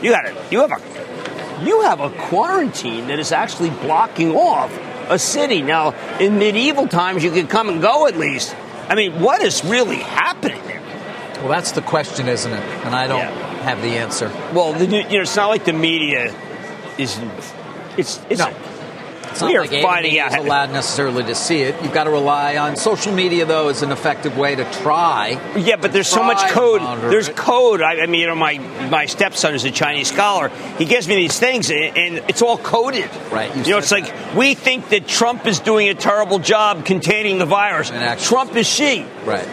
[0.02, 0.36] You got it.
[0.50, 0.80] You have a
[1.66, 4.70] you have a quarantine that is actually blocking off
[5.08, 5.62] a city.
[5.62, 8.54] Now, in medieval times, you could come and go at least.
[8.88, 10.80] I mean, what is really happening there?
[11.40, 12.62] Well, that's the question, isn't it?
[12.86, 13.62] And I don't Yeah.
[13.64, 14.30] have the answer.
[14.52, 16.34] Well, the, you know, it's not like the media
[16.98, 17.18] is.
[17.96, 18.38] It's it's.
[18.40, 18.50] No.
[19.34, 20.38] It's not we are like finding AME out.
[20.38, 21.74] allowed necessarily to see it.
[21.82, 25.40] You've got to rely on social media, though, as an effective way to try.
[25.56, 26.80] Yeah, but there's so much code.
[27.10, 27.36] There's it.
[27.36, 27.82] code.
[27.82, 28.58] I, I mean, you know, my
[28.90, 30.50] my stepson is a Chinese scholar.
[30.78, 33.10] He gives me these things, and, and it's all coded.
[33.32, 36.84] Right, you You, know, it's like we think that Trump is doing a terrible job
[36.86, 37.90] containing the virus.
[37.90, 39.04] And actually- Trump is Xi.
[39.24, 39.48] Right.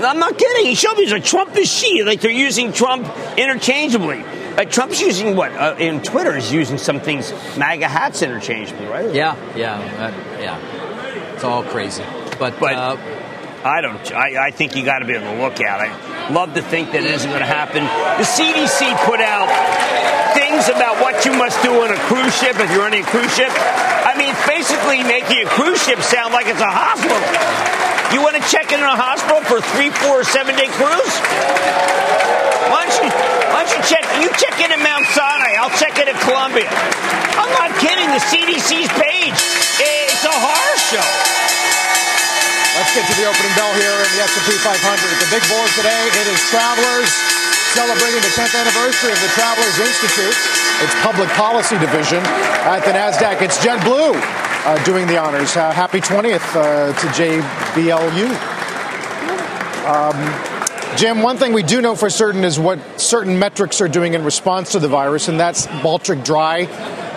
[0.00, 0.64] I'm not kidding.
[0.64, 2.04] He showed me he's like Trump is Xi.
[2.04, 3.06] Like they're using Trump
[3.36, 4.24] interchangeably.
[4.56, 5.52] Uh, Trump's using what?
[5.52, 9.12] Uh, in Twitter is using some things MAGA hats interchangeably, right?
[9.14, 11.34] Yeah, yeah, uh, yeah.
[11.34, 12.02] It's all crazy.
[12.38, 12.96] But, But- uh,
[13.62, 14.00] I don't.
[14.12, 15.84] I, I think you got to be on the lookout.
[15.84, 17.84] I love to think that it isn't going to happen.
[18.16, 19.52] The CDC put out
[20.32, 23.28] things about what you must do on a cruise ship if you're on a cruise
[23.36, 23.52] ship.
[23.52, 27.20] I mean, basically making a cruise ship sound like it's a hospital.
[28.10, 31.14] You want to check in a hospital for three, four, or seven day cruise?
[32.66, 33.10] Why don't you?
[33.54, 34.02] Why don't you check?
[34.18, 35.54] You check in at Mount Sinai.
[35.62, 36.66] I'll check in at Columbia.
[37.38, 38.10] I'm not kidding.
[38.10, 39.38] The CDC's page.
[39.78, 41.06] It's a horror show.
[42.82, 44.74] Let's get to the opening bell here in the S&P 500.
[45.22, 47.10] The big board today, it is Travelers
[47.78, 50.34] celebrating the 10th anniversary of the Travelers Institute,
[50.82, 52.18] its public policy division.
[52.66, 55.56] At the NASDAQ, it's JetBlue uh, doing the honors.
[55.56, 58.28] Uh, happy 20th uh, to JBLU.
[59.86, 64.14] Um, Jim, one thing we do know for certain is what certain metrics are doing
[64.14, 66.64] in response to the virus, and that's Baltic Dry.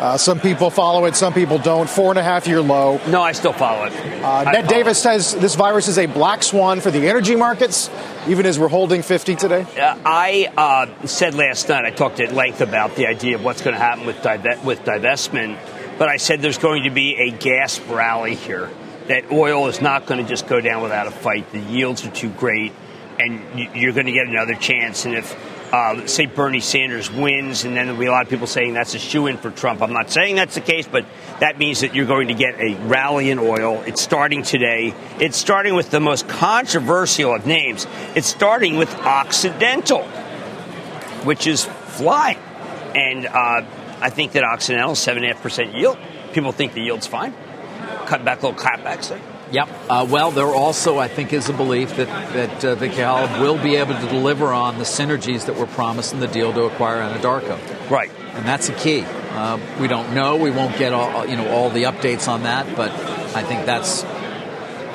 [0.03, 1.89] Uh, some people follow it, some people don't.
[1.89, 2.99] Four and a half year low.
[3.07, 3.93] No, I still follow it.
[3.93, 7.89] Uh, Ned follow Davis says this virus is a black swan for the energy markets,
[8.27, 9.65] even as we're holding 50 today.
[9.79, 13.61] Uh, I uh, said last night, I talked at length about the idea of what's
[13.61, 14.17] going to happen with,
[14.65, 15.57] with divestment,
[16.03, 18.69] but I said there's going to be a gas rally here,
[19.07, 21.49] that oil is not going to just go down without a fight.
[21.53, 22.73] The yields are too great,
[23.17, 23.41] and
[23.73, 25.05] you're going to get another chance.
[25.05, 28.47] And if, uh, say, Bernie Sanders wins, and then there'll be a lot of people
[28.47, 29.81] saying that's a shoe in for Trump.
[29.81, 31.05] I'm not saying that's the case, but
[31.39, 33.81] that means that you're going to get a rally in oil.
[33.87, 34.93] It's starting today.
[35.21, 37.87] It's starting with the most controversial of names.
[38.13, 40.03] It's starting with Occidental
[41.23, 42.37] which is flying.
[42.93, 43.61] And uh,
[44.03, 45.97] I think that Occidental seven and a half percent yield.
[46.33, 47.33] People think the yield's fine.
[48.05, 49.21] Cut back a little cutbacks there.
[49.51, 49.69] Yep.
[49.87, 53.57] Uh, well, there also, I think, is a belief that that uh, Vicki Hollub will
[53.61, 57.01] be able to deliver on the synergies that were promised in the deal to acquire
[57.01, 58.11] Anadarko, Right.
[58.33, 59.05] and that's the key.
[59.05, 60.35] Uh, we don't know.
[60.37, 62.91] We won't get all you know all the updates on that, but
[63.35, 64.03] I think that's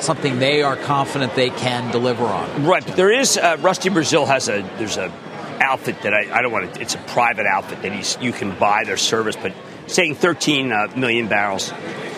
[0.04, 2.64] something they are confident they can deliver on.
[2.66, 2.84] Right.
[2.84, 5.12] But there is uh, Rusty Braziel has a there's a
[5.60, 6.80] outfit that I, I don't want to.
[6.80, 9.52] It's a private outfit that he's you can buy their service, but
[9.86, 11.72] saying 13 uh, million barrels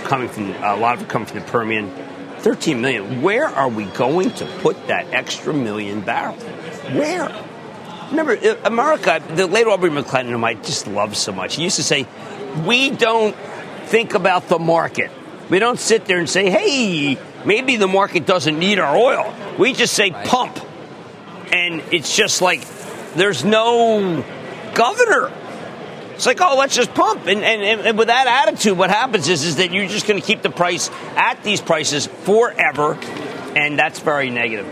[0.05, 1.90] coming from a lot of it coming from the Permian.
[2.40, 3.20] 13 million.
[3.22, 6.42] Where are we going to put that extra million barrels?
[6.42, 7.31] Where?
[8.11, 11.76] Remember, uh, America, the late Aubrey McClendon, whom I just love so much, he used
[11.76, 12.07] to say,
[12.66, 13.37] We don't
[13.87, 15.11] think about the market.
[15.48, 19.33] We don't sit there and say, Hey, maybe the market doesn't need our oil.
[19.59, 20.59] We just say, Pump.
[21.53, 22.64] And it's just like,
[23.16, 24.22] there's no
[24.74, 25.32] governor.
[26.14, 27.26] It's like, oh, let's just pump.
[27.26, 30.26] And, and, and with that attitude, what happens is, is that you're just going to
[30.26, 32.94] keep the price at these prices forever.
[33.56, 34.66] And that's very negative.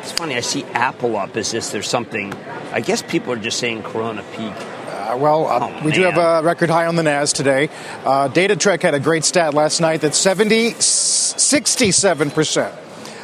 [0.00, 2.34] It's funny, I see Apple up as if there's something.
[2.70, 4.52] I guess people are just saying Corona peak.
[4.52, 7.70] Uh, well, uh, Oh, we do have a record high on the NAS today.
[8.04, 12.76] Uh, DataTrek had a great stat last night that 70, 67%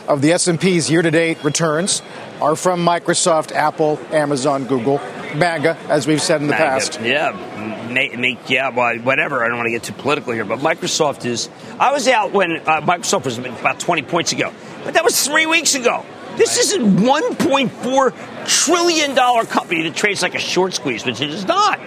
[0.08, 2.00] of the S&P's year-to-date returns
[2.40, 4.98] are from Microsoft, Apple, Amazon, Google,
[5.34, 6.64] MAGA, as we've said in the MAGA.
[6.64, 7.00] past.
[7.00, 9.44] Yeah, make, make yeah, well, whatever.
[9.44, 11.48] I don't want to get too political here, but Microsoft is.
[11.78, 14.52] I was out when uh, Microsoft was about 20 points ago,
[14.84, 16.04] but that was three weeks ago.
[16.36, 21.30] This is a 1.4 trillion dollar company that trades like a short squeeze, which it
[21.30, 21.78] is not.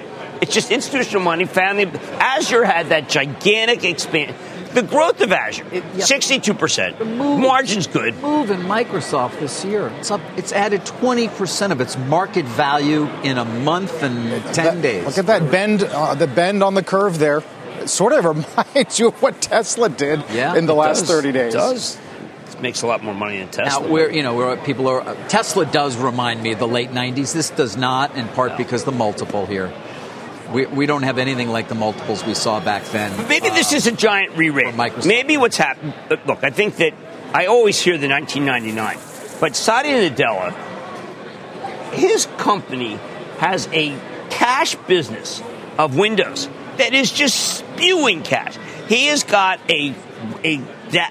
[0.41, 1.45] It's just institutional money.
[1.45, 1.85] Family
[2.19, 4.35] Azure had that gigantic expand.
[4.77, 5.65] The growth of Azure,
[5.99, 7.03] sixty-two percent.
[7.17, 8.13] Margin's good.
[8.21, 9.87] Move in Microsoft this year.
[9.97, 10.21] It's up.
[10.37, 15.03] It's added twenty percent of its market value in a month and ten That- days.
[15.07, 17.41] Look at that bend, uh, the bend on the curve there.
[17.79, 18.23] It sort of
[18.75, 21.09] reminds you of what Tesla did Yeah, in the last does.
[21.09, 21.55] 30 days.
[21.55, 21.97] It does.
[22.61, 23.81] Makes a lot more money than Tesla.
[23.83, 27.33] Now, where you know where people are, Tesla does remind me of the late '90s.
[27.33, 29.73] This does not, in part because the multiple here.
[30.51, 33.27] We, we don't have anything like the multiples we saw back then.
[33.27, 34.75] Maybe this is a giant re-rate.
[35.05, 35.93] Maybe what's happened.
[36.25, 36.93] Look, I think that
[37.33, 38.97] I always hear the 1999,
[39.39, 40.53] but Satya Nadella,
[41.93, 42.97] his company
[43.39, 43.97] has a
[44.29, 45.41] cash business
[45.77, 48.57] of Windows that is just spewing cash.
[48.87, 49.93] He has got a
[50.43, 50.61] a,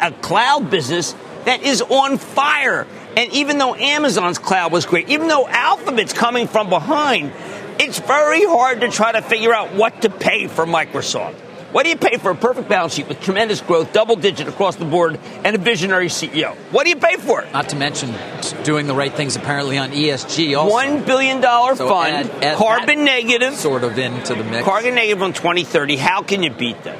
[0.03, 2.87] a cloud business that is on fire.
[3.16, 7.33] And even though Amazon's cloud was great, even though Alphabet's coming from behind,
[7.79, 11.35] it's very hard to try to figure out what to pay for Microsoft.
[11.73, 14.77] What do you pay for a perfect balance sheet with tremendous growth, double digit across
[14.77, 16.55] the board, and a visionary CEO?
[16.71, 17.53] What do you pay for it?
[17.53, 18.15] Not to mention
[18.62, 20.57] doing the right things apparently on ESG.
[20.57, 24.65] Also, One billion dollar So fund, add- add carbon negative, sort of into the mix.
[24.65, 25.97] carbon negative on 2030.
[25.97, 26.97] How can you beat that?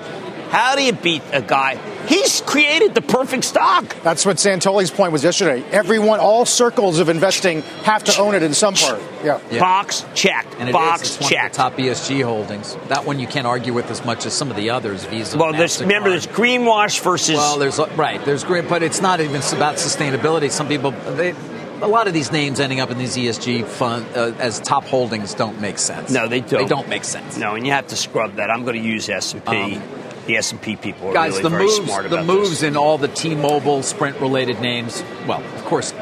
[0.51, 1.79] How do you beat a guy?
[2.07, 3.97] He's created the perfect stock.
[4.03, 5.63] That's what Santoli's point was yesterday.
[5.71, 9.01] Everyone, all circles of investing have to own it in some part.
[9.25, 9.41] Yeah.
[9.51, 9.61] Yeah.
[9.61, 10.47] Box check.
[10.59, 11.47] and it is, Box it's one check.
[11.47, 12.77] of the top ESG holdings.
[12.89, 15.05] That one you can't argue with as much as some of the others.
[15.05, 15.37] Visa.
[15.37, 17.37] well, there's, remember, there's greenwash versus.
[17.37, 18.25] Well, there's right.
[18.25, 20.51] There's green, but it's not even about sustainability.
[20.51, 21.35] Some people, they,
[21.83, 25.35] a lot of these names ending up in these ESG fund uh, as top holdings
[25.35, 26.11] don't make sense.
[26.11, 26.63] no, they don't.
[26.63, 27.37] They don't make sense.
[27.37, 28.51] No, and you have to scrub that.
[28.51, 29.81] I'm going to use S and P.
[30.27, 32.63] The S and P people are Guys, really the very moves, smart the moves this.
[32.63, 35.03] in all the T-Mobile Sprint-related names.
[35.27, 35.93] Well, of course,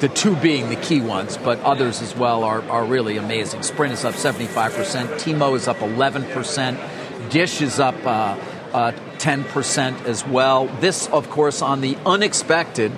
[0.00, 3.62] the two being the key ones, but others as well are, are really amazing.
[3.62, 5.18] Sprint is up 75%.
[5.20, 7.30] T-Mo is up 11%.
[7.30, 8.36] Dish is up uh,
[8.72, 10.66] uh, 10% as well.
[10.80, 12.92] This, of course, on the unexpected.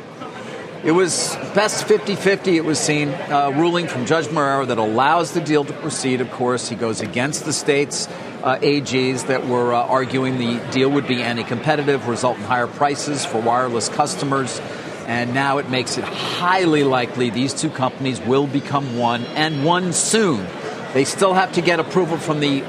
[0.84, 5.30] It was best 50 50, it was seen, uh, ruling from Judge Marrero that allows
[5.32, 6.20] the deal to proceed.
[6.20, 8.08] Of course, he goes against the state's
[8.42, 12.66] uh, AGs that were uh, arguing the deal would be anti competitive, result in higher
[12.66, 14.60] prices for wireless customers.
[15.06, 19.92] And now it makes it highly likely these two companies will become one and one
[19.92, 20.46] soon.
[20.92, 22.62] They still have to get approval from the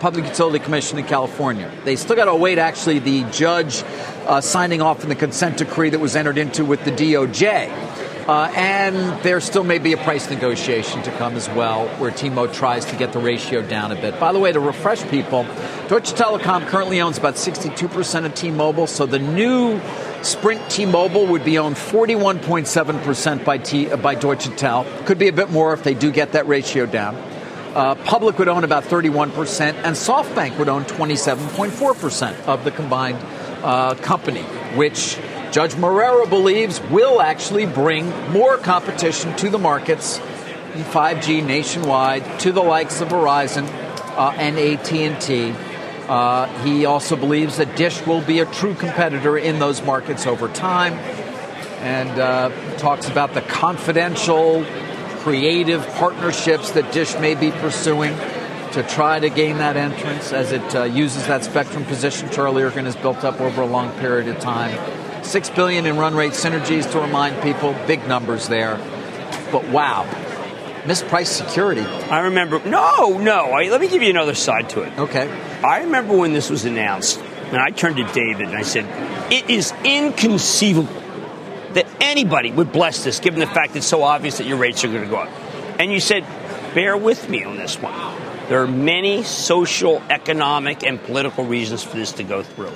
[0.00, 1.70] Public Utility Commission in California.
[1.84, 3.82] They still got to await actually the judge
[4.26, 7.89] uh, signing off on the consent decree that was entered into with the DOJ.
[8.30, 12.46] Uh, and there still may be a price negotiation to come as well, where T-Mo
[12.46, 14.20] tries to get the ratio down a bit.
[14.20, 15.42] By the way, to refresh people,
[15.88, 19.80] Deutsche Telekom currently owns about 62% of T-Mobile, so the new
[20.22, 24.86] Sprint T-Mobile would be owned 41.7% by T by Deutsche Tel.
[25.06, 27.16] Could be a bit more if they do get that ratio down.
[27.74, 33.18] Uh, Public would own about 31%, and SoftBank would own 27.4% of the combined
[33.64, 34.42] uh, company,
[34.76, 35.18] which
[35.52, 42.52] Judge Marrero believes will actually bring more competition to the markets in 5G nationwide to
[42.52, 43.66] the likes of Verizon
[44.16, 45.54] uh, and AT&T.
[46.08, 50.46] Uh, he also believes that Dish will be a true competitor in those markets over
[50.46, 50.92] time,
[51.82, 54.64] and uh, talks about the confidential
[55.18, 58.16] creative partnerships that Dish may be pursuing
[58.72, 62.84] to try to gain that entrance as it uh, uses that spectrum position Charlie Ergen
[62.84, 64.78] has built up over a long period of time.
[65.30, 68.78] Six billion in run rate synergies to remind people, big numbers there.
[69.52, 70.04] But wow,
[70.82, 71.82] mispriced security.
[71.82, 72.58] I remember.
[72.68, 73.52] No, no.
[73.52, 74.98] I, let me give you another side to it.
[74.98, 75.30] Okay.
[75.62, 78.86] I remember when this was announced, and I turned to David and I said,
[79.30, 80.92] "It is inconceivable
[81.74, 84.88] that anybody would bless this, given the fact it's so obvious that your rates are
[84.88, 85.30] going to go up."
[85.78, 86.26] And you said,
[86.74, 87.94] "Bear with me on this one.
[88.48, 92.72] There are many social, economic, and political reasons for this to go through.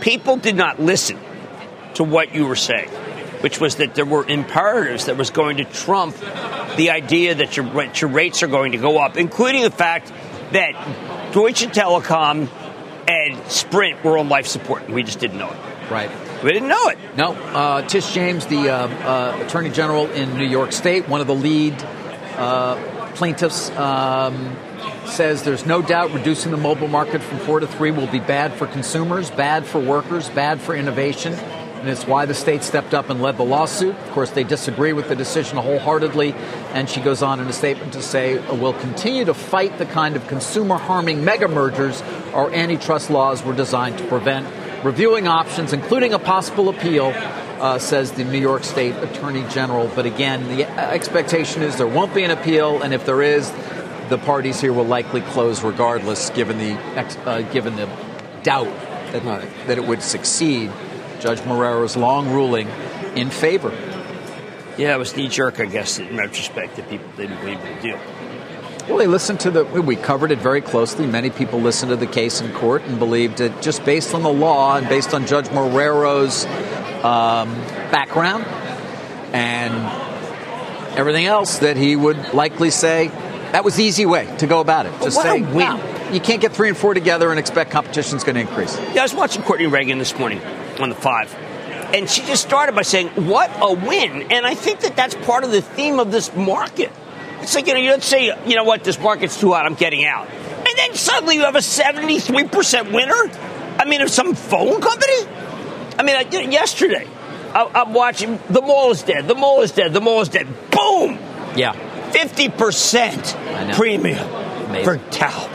[0.00, 1.18] People did not listen
[1.94, 2.88] to what you were saying."
[3.40, 6.14] Which was that there were imperatives that was going to trump
[6.76, 10.12] the idea that your, your rates are going to go up, including the fact
[10.52, 10.72] that
[11.32, 12.48] Deutsche Telekom
[13.08, 15.90] and Sprint were on life support, and we just didn't know it.
[15.90, 16.10] Right.
[16.44, 16.98] We didn't know it.
[17.16, 21.26] No, uh, Tish James, the uh, uh, Attorney General in New York State, one of
[21.26, 21.74] the lead
[22.36, 22.76] uh,
[23.14, 24.56] plaintiffs, um,
[25.06, 28.54] says there's no doubt reducing the mobile market from four to three will be bad
[28.54, 31.34] for consumers, bad for workers, bad for innovation.
[31.80, 33.96] And it's why the state stepped up and led the lawsuit.
[33.96, 36.34] Of course, they disagree with the decision wholeheartedly.
[36.74, 40.14] And she goes on in a statement to say, we'll continue to fight the kind
[40.14, 42.02] of consumer harming mega mergers
[42.34, 44.46] our antitrust laws were designed to prevent
[44.84, 49.90] reviewing options, including a possible appeal, uh, says the New York State Attorney General.
[49.94, 53.50] But again, the expectation is there won't be an appeal, and if there is,
[54.08, 56.74] the parties here will likely close regardless, given the
[57.26, 57.88] uh, given the
[58.42, 58.72] doubt
[59.12, 59.22] that,
[59.66, 60.70] that it would succeed.
[61.20, 62.68] Judge Marrero's long ruling
[63.14, 63.70] in favor.
[64.78, 68.00] Yeah, it was knee jerk, I guess, in retrospect, that people didn't believe the deal.
[68.88, 69.64] Well, they listened to the.
[69.64, 71.06] We covered it very closely.
[71.06, 74.32] Many people listened to the case in court and believed it just based on the
[74.32, 76.46] law and based on Judge Marrero's
[77.04, 77.54] um,
[77.92, 78.44] background
[79.32, 83.08] and everything else that he would likely say
[83.52, 84.92] that was the easy way to go about it.
[85.02, 85.78] Just say, win.
[86.12, 88.76] you can't get three and four together and expect competition's going to increase.
[88.94, 90.40] Yeah, I was watching Courtney Reagan this morning
[90.80, 91.34] on the five,
[91.94, 95.44] and she just started by saying, "What a win!" And I think that that's part
[95.44, 96.92] of the theme of this market.
[97.40, 98.84] It's like you know, you don't say, "You know what?
[98.84, 99.66] This market's too hot.
[99.66, 103.30] I'm getting out," and then suddenly you have a 73 percent winner.
[103.78, 105.26] I mean, of some phone company.
[105.98, 106.20] I mean, I,
[106.50, 107.06] yesterday
[107.54, 108.38] I, am watching.
[108.48, 109.26] The mall is dead.
[109.26, 109.92] The mall is dead.
[109.92, 110.46] The mall is dead.
[110.70, 111.18] Boom.
[111.56, 111.74] Yeah.
[112.10, 114.84] 50% premium Amazing.
[114.84, 115.48] for Dow.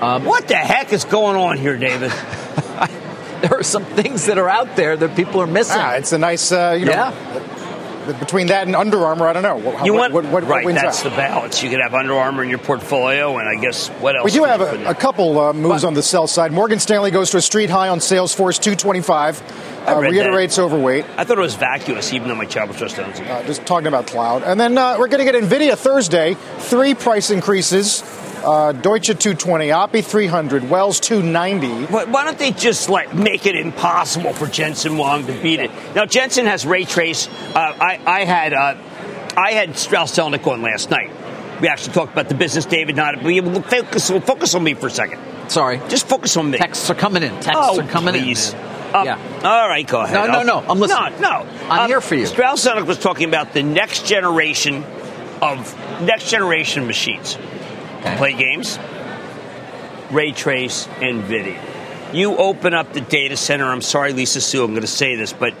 [0.00, 2.12] Um, what the heck is going on here, David?
[3.42, 5.78] there are some things that are out there that people are missing.
[5.78, 7.56] Ah, it's a nice, uh, you know, yeah
[8.18, 9.76] between that and Under Armour, I don't know.
[9.76, 10.66] How, you want what, what, right?
[10.66, 11.10] that's out?
[11.10, 11.62] the balance.
[11.62, 14.24] You could have Under Armour in your portfolio, and I guess what else?
[14.24, 16.52] We do have a, a, couple uh, moves but, on the sell side.
[16.52, 19.40] Morgan Stanley goes to a street high on Salesforce, two twenty five.
[19.86, 20.62] Uh, reiterates that.
[20.62, 21.06] overweight.
[21.16, 23.26] I thought it was vacuous, even though my Travel Trust owns it.
[23.26, 26.34] Uh, just talking about cloud, and then uh, we're going to get Nvidia Thursday.
[26.58, 28.02] Three price increases
[28.44, 31.86] uh, Deutsche 220, API 300, Wells 290.
[31.86, 35.70] why don't they just like make it impossible for Jensen Huang to beat it?
[35.94, 37.28] Now Jensen has ray trace.
[37.28, 38.76] Uh, I, I, had uh,
[39.36, 41.10] I had Strauss Zelnick on last night.
[41.60, 42.96] We actually talked about the business, David.
[42.96, 45.20] Not we focus, focus on me for a second.
[45.50, 46.58] Sorry, just focus on me.
[46.58, 47.32] Texts are coming in.
[47.34, 48.52] Texts oh, are coming please.
[48.52, 48.60] in.
[48.94, 49.40] Um, yeah.
[49.44, 50.14] All right, go ahead.
[50.14, 50.58] No, no, no.
[50.68, 51.20] I'm listening.
[51.20, 51.68] No, no.
[51.68, 52.26] I'm um, here for you.
[52.26, 54.84] Strauss Zelnick was talking about the next generation
[55.42, 57.38] of next generation machines.
[58.00, 58.16] Okay.
[58.16, 58.78] Play games,
[60.10, 62.14] ray trace, NVIDIA.
[62.14, 63.66] You open up the data center.
[63.66, 65.54] I'm sorry, Lisa Su, I'm going to say this, but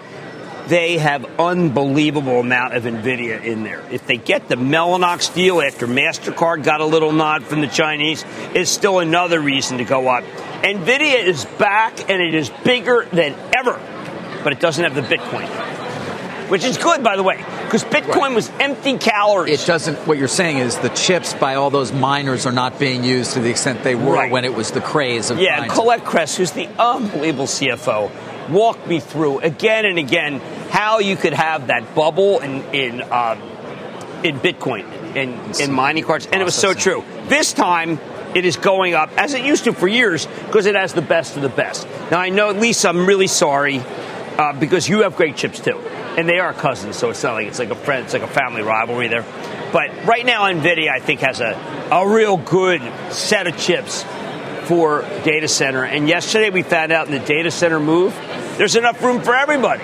[0.66, 3.84] they have unbelievable amount of NVIDIA in there.
[3.90, 8.24] If they get the Mellanox deal after MasterCard got a little nod from the Chinese,
[8.54, 10.24] it's still another reason to go up.
[10.62, 13.78] NVIDIA is back and it is bigger than ever,
[14.42, 15.79] but it doesn't have the Bitcoin
[16.50, 18.34] which is good, by the way, because Bitcoin right.
[18.34, 19.62] was empty calories.
[19.62, 19.96] It doesn't.
[20.06, 23.40] What you're saying is the chips by all those miners are not being used to
[23.40, 24.32] the extent they were right.
[24.32, 25.38] when it was the craze of.
[25.38, 30.40] Yeah, Colette Kress, who's the unbelievable CFO, walked me through again and again
[30.70, 33.40] how you could have that bubble in in um,
[34.24, 37.04] in Bitcoin in in mining cards, and it was so true.
[37.28, 38.00] This time
[38.34, 41.36] it is going up as it used to for years because it has the best
[41.36, 41.86] of the best.
[42.10, 43.80] Now I know, Lisa, I'm really sorry
[44.36, 45.80] uh, because you have great chips too
[46.18, 48.28] and they are cousins, so it's not like it's like a friend, it's like a
[48.28, 49.24] family rivalry there.
[49.72, 51.52] But right now, Nvidia I think has a
[51.90, 52.82] a real good
[53.12, 54.04] set of chips
[54.64, 55.84] for data center.
[55.84, 58.14] And yesterday we found out in the data center move,
[58.56, 59.82] there's enough room for everybody.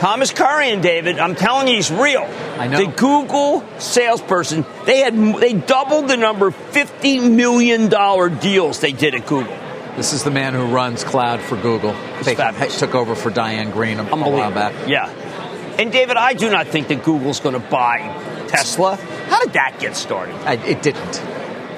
[0.00, 2.22] Thomas Kurian, David, I'm telling you, he's real.
[2.58, 2.78] I know.
[2.78, 8.92] The Google salesperson, they had they doubled the number of fifty million dollar deals they
[8.92, 9.56] did at Google.
[9.96, 11.92] This is the man who runs cloud for Google.
[12.24, 14.88] They took over for Diane Greene a, a while back.
[14.88, 15.08] Yeah.
[15.78, 17.98] And David, I do not think that Google's going to buy
[18.48, 18.96] Tesla.
[18.96, 20.34] How did that get started?
[20.36, 21.22] I, it didn't.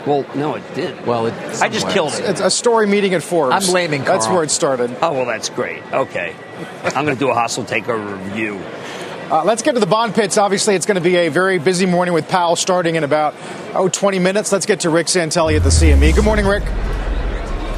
[0.06, 1.04] Well, no, it did.
[1.06, 2.20] Well, it, I just killed it.
[2.20, 3.54] It's a story meeting at Forbes.
[3.54, 4.18] I'm blaming Carl.
[4.18, 4.96] That's where it started.
[5.02, 5.82] Oh, well, that's great.
[5.92, 6.34] Okay.
[6.84, 8.62] I'm going to do a hostile takeover review.
[9.30, 10.38] Uh, let's get to the bond pits.
[10.38, 13.34] Obviously, it's going to be a very busy morning with Powell starting in about,
[13.74, 14.52] oh, 20 minutes.
[14.52, 16.14] Let's get to Rick Santelli at the CME.
[16.14, 16.62] Good morning, Rick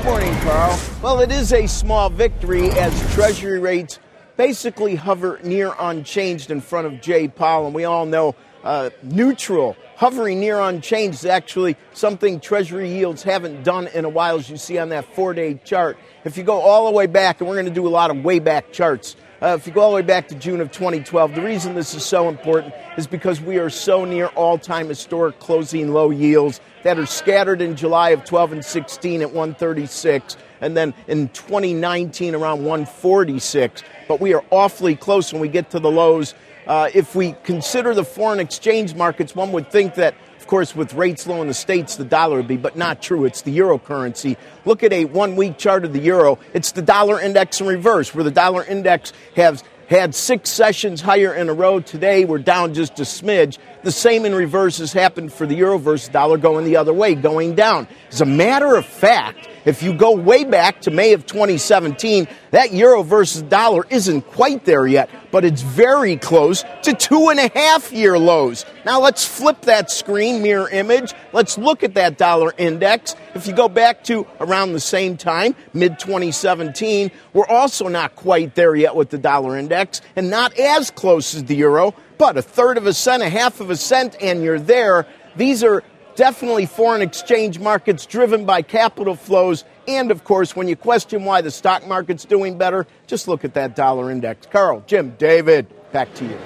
[0.05, 0.79] morning, Carl.
[1.03, 3.99] Well, it is a small victory as Treasury rates
[4.37, 7.67] basically hover near unchanged in front of Jay Powell.
[7.67, 8.35] And we all know
[8.65, 14.37] uh, neutral, hovering near unchanged is actually something Treasury yields haven't done in a while,
[14.37, 15.99] as you see on that four day chart.
[16.25, 18.25] If you go all the way back, and we're going to do a lot of
[18.25, 21.35] way back charts, uh, if you go all the way back to June of 2012,
[21.37, 25.39] the reason this is so important is because we are so near all time historic
[25.39, 30.77] closing low yields that are scattered in July of 12 and 16 at 136, and
[30.77, 33.85] then in 2019 around 146.
[34.09, 36.35] But we are awfully close when we get to the lows.
[36.67, 40.15] Uh, if we consider the foreign exchange markets, one would think that
[40.49, 43.25] course, with rates low in the States, the dollar would be, but not true.
[43.25, 44.37] It's the euro currency.
[44.65, 46.41] Look at a one week chart of the euro.
[46.53, 51.33] It's the dollar index in reverse, where the dollar index has had six sessions higher
[51.33, 51.81] in a row.
[51.81, 53.59] Today, we're down just a smidge.
[53.83, 57.15] The same in reverse has happened for the euro versus dollar going the other way,
[57.15, 57.89] going down.
[58.11, 62.73] As a matter of fact, if you go way back to May of 2017, that
[62.73, 65.09] euro versus dollar isn't quite there yet.
[65.31, 68.65] But it's very close to two and a half year lows.
[68.85, 71.15] Now let's flip that screen mirror image.
[71.33, 73.15] Let's look at that dollar index.
[73.35, 78.55] If you go back to around the same time, mid 2017, we're also not quite
[78.55, 82.43] there yet with the dollar index and not as close as the euro, but a
[82.43, 85.07] third of a cent, a half of a cent, and you're there.
[85.37, 85.83] These are
[86.19, 89.65] definitely foreign exchange markets driven by capital flows.
[89.89, 93.55] And of course, when you question why the stock market's doing better, just look at
[93.55, 94.47] that dollar index.
[94.47, 96.39] Carl, Jim, David, back to you.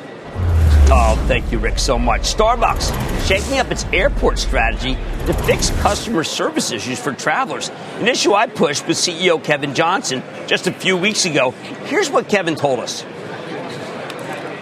[0.94, 2.20] Oh, thank you, Rick, so much.
[2.20, 4.94] Starbucks shaking up its airport strategy
[5.26, 7.70] to fix customer service issues for travelers.
[7.98, 11.50] An issue I pushed with CEO Kevin Johnson just a few weeks ago.
[11.86, 13.04] Here's what Kevin told us.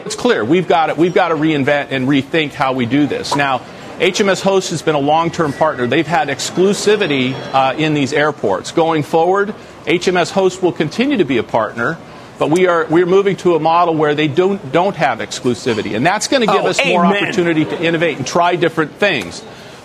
[0.06, 3.36] It's clear we've got to, we've got to reinvent and rethink how we do this.
[3.36, 3.62] Now,
[4.01, 5.86] HMS Host has been a long term partner.
[5.86, 8.72] They've had exclusivity uh, in these airports.
[8.72, 11.98] Going forward, HMS Host will continue to be a partner.
[12.38, 16.07] But we are we're moving to a model where they don't don't have exclusivity, and
[16.07, 19.40] that's going to give Oh, us more opportunity to innovate and try different things.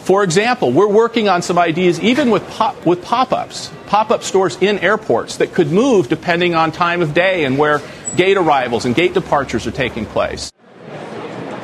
[0.05, 4.79] For example, we're working on some ideas even with pop, with pop-ups, pop-up stores in
[4.79, 7.81] airports that could move depending on time of day and where
[8.15, 10.53] gate arrivals and gate departures are taking place.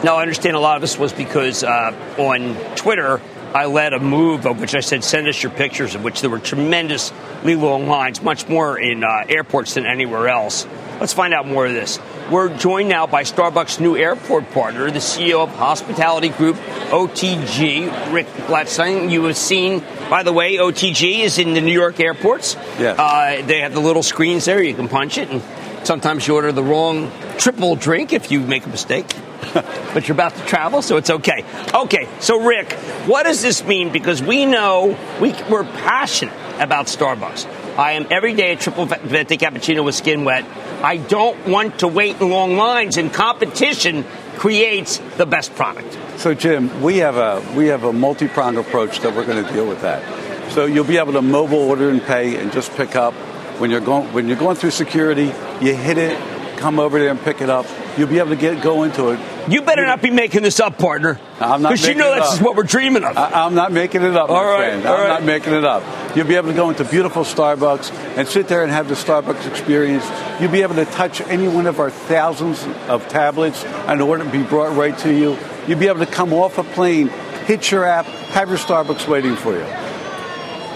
[0.04, 3.22] Now, I understand a lot of this was because uh, on Twitter,
[3.54, 6.30] I led a move of which I said, send us your pictures, of which there
[6.30, 10.66] were tremendously long lines, much more in uh, airports than anywhere else.
[11.00, 12.00] Let's find out more of this.
[12.32, 18.28] We're joined now by Starbucks' new airport partner, the CEO of Hospitality Group, OTG, Rick
[18.48, 19.12] Blatstein.
[19.12, 22.56] You have seen, by the way, OTG is in the New York airports.
[22.80, 22.98] Yes.
[22.98, 24.64] Uh, they have the little screens there.
[24.64, 25.44] You can punch it, and
[25.84, 29.06] sometimes you order the wrong triple drink if you make a mistake.
[29.54, 31.44] but you're about to travel, so it's okay.
[31.74, 32.74] Okay, so Rick,
[33.08, 33.92] what does this mean?
[33.92, 37.48] Because we know we, we're passionate about Starbucks.
[37.78, 40.46] I am every day a triple venti cappuccino with skin wet.
[40.84, 44.06] I don't want to wait in long lines, and competition
[44.38, 45.98] creates the best product.
[46.18, 49.68] So, Jim, we have a we have a multi-pronged approach that we're going to deal
[49.68, 50.04] with that.
[50.52, 53.14] So you'll be able to mobile order and pay and just pick up
[53.60, 55.32] when you're going when you're going through security.
[55.62, 56.18] You hit it,
[56.58, 57.66] come over there and pick it up.
[57.98, 59.20] You'll be able to get go into it.
[59.50, 61.20] You better not be making this up, partner.
[61.40, 62.20] I'm not Because you know up.
[62.20, 63.18] just what we're dreaming of.
[63.18, 64.86] I, I'm not making it up, my All right, friend.
[64.86, 65.08] all I'm right.
[65.10, 66.16] not making it up.
[66.16, 69.48] You'll be able to go into beautiful Starbucks and sit there and have the Starbucks
[69.50, 70.06] experience.
[70.40, 74.32] You'll be able to touch any one of our thousands of tablets and order it
[74.32, 75.38] be brought right to you.
[75.68, 77.08] You'll be able to come off a plane,
[77.46, 79.66] hit your app, have your Starbucks waiting for you.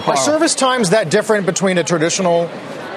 [0.07, 2.43] Are service times that different between a traditional,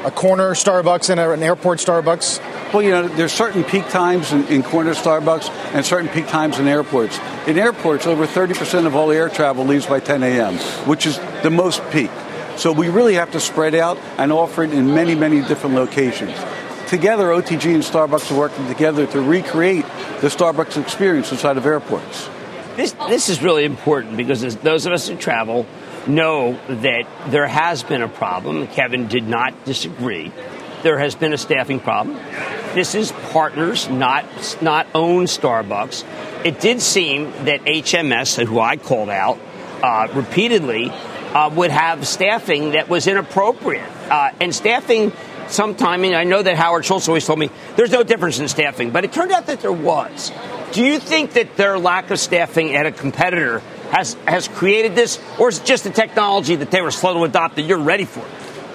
[0.04, 2.72] a corner Starbucks and an airport Starbucks?
[2.72, 6.58] Well, you know, there's certain peak times in, in corner Starbucks and certain peak times
[6.58, 7.18] in airports.
[7.46, 11.48] In airports, over 30% of all air travel leaves by 10 a.m., which is the
[11.50, 12.10] most peak.
[12.56, 16.36] So we really have to spread out and offer it in many, many different locations.
[16.88, 19.86] Together, OTG and Starbucks are working together to recreate
[20.20, 22.28] the Starbucks experience inside of airports.
[22.76, 25.66] This, this is really important because those of us who travel
[26.08, 28.66] know that there has been a problem.
[28.68, 30.32] Kevin did not disagree.
[30.82, 32.16] There has been a staffing problem.
[32.74, 34.24] This is partners, not
[34.62, 36.04] not own Starbucks.
[36.44, 39.38] It did seem that HMS, who I called out
[39.82, 43.88] uh, repeatedly, uh, would have staffing that was inappropriate.
[44.08, 45.12] Uh, and staffing,
[45.48, 48.90] sometime, and I know that Howard Schultz always told me there's no difference in staffing,
[48.90, 50.30] but it turned out that there was.
[50.72, 55.20] Do you think that their lack of staffing at a competitor has, has created this,
[55.38, 58.04] or is it just the technology that they were slow to adopt that you're ready
[58.04, 58.24] for?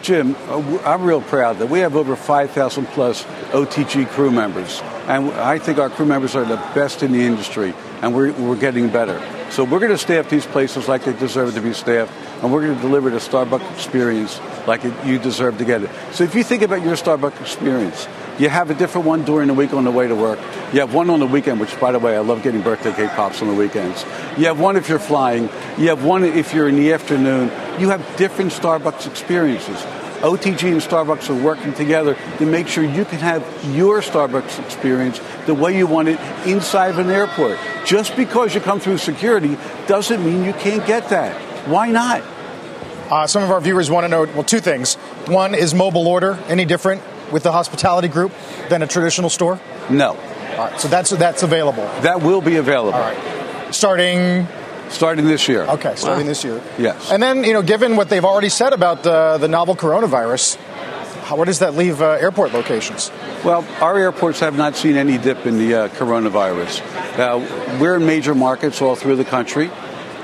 [0.01, 4.82] Jim, uh, I'm real proud that we have over 5,000 plus OTG crew members.
[5.07, 8.57] And I think our crew members are the best in the industry, and we're, we're
[8.57, 9.22] getting better.
[9.49, 12.11] So we're going to staff these places like they deserve to be staffed,
[12.41, 15.89] and we're going to deliver the Starbucks experience like it, you deserve to get it.
[16.11, 18.07] So if you think about your Starbucks experience,
[18.39, 20.39] you have a different one during the week on the way to work.
[20.73, 23.11] You have one on the weekend, which, by the way, I love getting birthday cake
[23.11, 24.03] pops on the weekends.
[24.38, 25.49] You have one if you're flying.
[25.77, 27.51] You have one if you're in the afternoon.
[27.79, 29.77] You have different Starbucks experiences.
[30.23, 33.43] OTG and Starbucks are working together to make sure you can have
[33.75, 37.59] your Starbucks experience the way you want it inside of an airport.
[37.86, 41.39] Just because you come through security doesn't mean you can't get that.
[41.67, 42.23] Why not?
[43.11, 44.95] Uh, some of our viewers want to know well, two things.
[45.27, 47.01] One, is mobile order any different
[47.34, 48.31] with the hospitality group
[48.69, 49.59] than a traditional store?
[49.89, 50.11] No.
[50.11, 51.84] All right, so that's that's available.
[52.01, 52.93] That will be available.
[52.93, 53.73] All right.
[53.73, 54.47] Starting
[54.89, 55.63] Starting this year.
[55.63, 56.61] okay, starting this year.
[56.77, 57.11] Yes.
[57.11, 60.57] And then you know, given what they've already said about uh, the novel coronavirus,
[61.23, 63.11] how, where does that leave uh, airport locations?
[63.43, 66.81] Well, our airports have not seen any dip in the uh, coronavirus.
[67.17, 69.71] Uh, we're in major markets all through the country,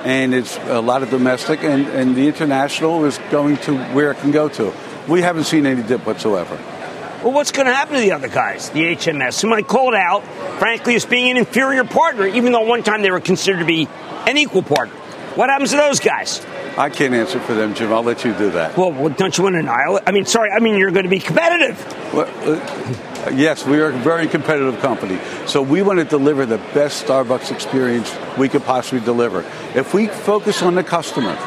[0.03, 4.17] and it's a lot of domestic, and, and the international is going to where it
[4.17, 4.71] can go to.
[5.07, 6.59] We haven't seen any dip whatsoever.
[7.23, 10.23] Well, what's going to happen to the other guys, the HMS, whom I called out,
[10.57, 13.89] frankly, as being an inferior partner, even though one time they were considered to be
[14.25, 14.95] an equal partner?
[15.35, 16.45] What happens to those guys?
[16.77, 17.91] I can't answer for them, Jim.
[17.91, 18.77] I'll let you do that.
[18.77, 20.03] Well, well don't you want to annihilate?
[20.07, 21.77] I mean, sorry, I mean, you're going to be competitive.
[22.13, 25.19] Well, uh, yes, we are a very competitive company.
[25.45, 29.41] So we want to deliver the best Starbucks experience we could possibly deliver.
[29.75, 31.37] If we focus on the customer,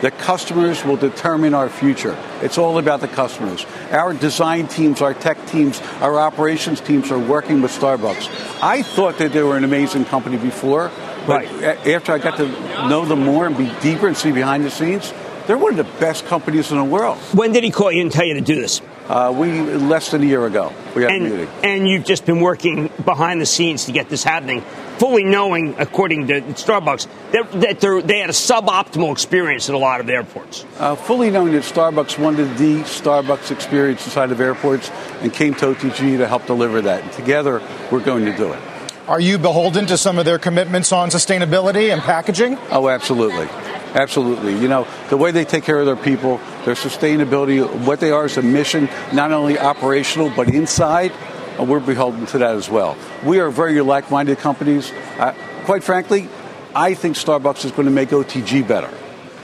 [0.00, 2.16] the customers will determine our future.
[2.40, 3.66] It's all about the customers.
[3.90, 8.62] Our design teams, our tech teams, our operations teams are working with Starbucks.
[8.62, 10.90] I thought that they were an amazing company before,
[11.26, 11.86] but right.
[11.86, 12.48] after I got to
[12.88, 15.12] know them more and be deeper and see behind the scenes,
[15.46, 17.18] they're one of the best companies in the world.
[17.34, 18.80] When did he call you and tell you to do this?
[19.08, 20.72] Uh, we less than a year ago.
[20.94, 24.08] We had and, a meeting, and you've just been working behind the scenes to get
[24.08, 24.62] this happening,
[25.00, 30.00] fully knowing, according to Starbucks, that, that they had a suboptimal experience at a lot
[30.00, 30.66] of airports.
[30.78, 34.90] Uh, fully knowing that Starbucks wanted the Starbucks experience inside of airports,
[35.22, 37.02] and came to OTG to help deliver that.
[37.02, 38.62] And together, we're going to do it.
[39.08, 42.58] Are you beholden to some of their commitments on sustainability and packaging?
[42.70, 43.48] Oh, absolutely.
[43.94, 44.56] Absolutely.
[44.58, 48.26] You know, the way they take care of their people, their sustainability, what they are
[48.26, 51.29] as a mission, not only operational, but inside, and
[51.64, 52.96] we're beholden to that as well.
[53.24, 54.92] We are very like minded companies.
[55.18, 55.34] Uh,
[55.64, 56.28] quite frankly,
[56.74, 58.90] I think Starbucks is going to make OTG better.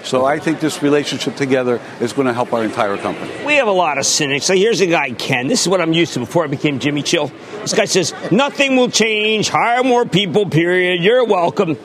[0.07, 3.45] So I think this relationship together is going to help our entire company.
[3.45, 4.47] We have a lot of cynics.
[4.47, 5.49] So here's a guy, Ken.
[5.49, 7.33] This is what I'm used to before I became Jimmy Chill.
[7.63, 9.49] This guy says, nothing will change.
[9.49, 11.03] Hire more people, period.
[11.03, 11.77] You're welcome.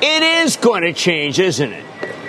[0.00, 1.84] It is going to change, isn't it?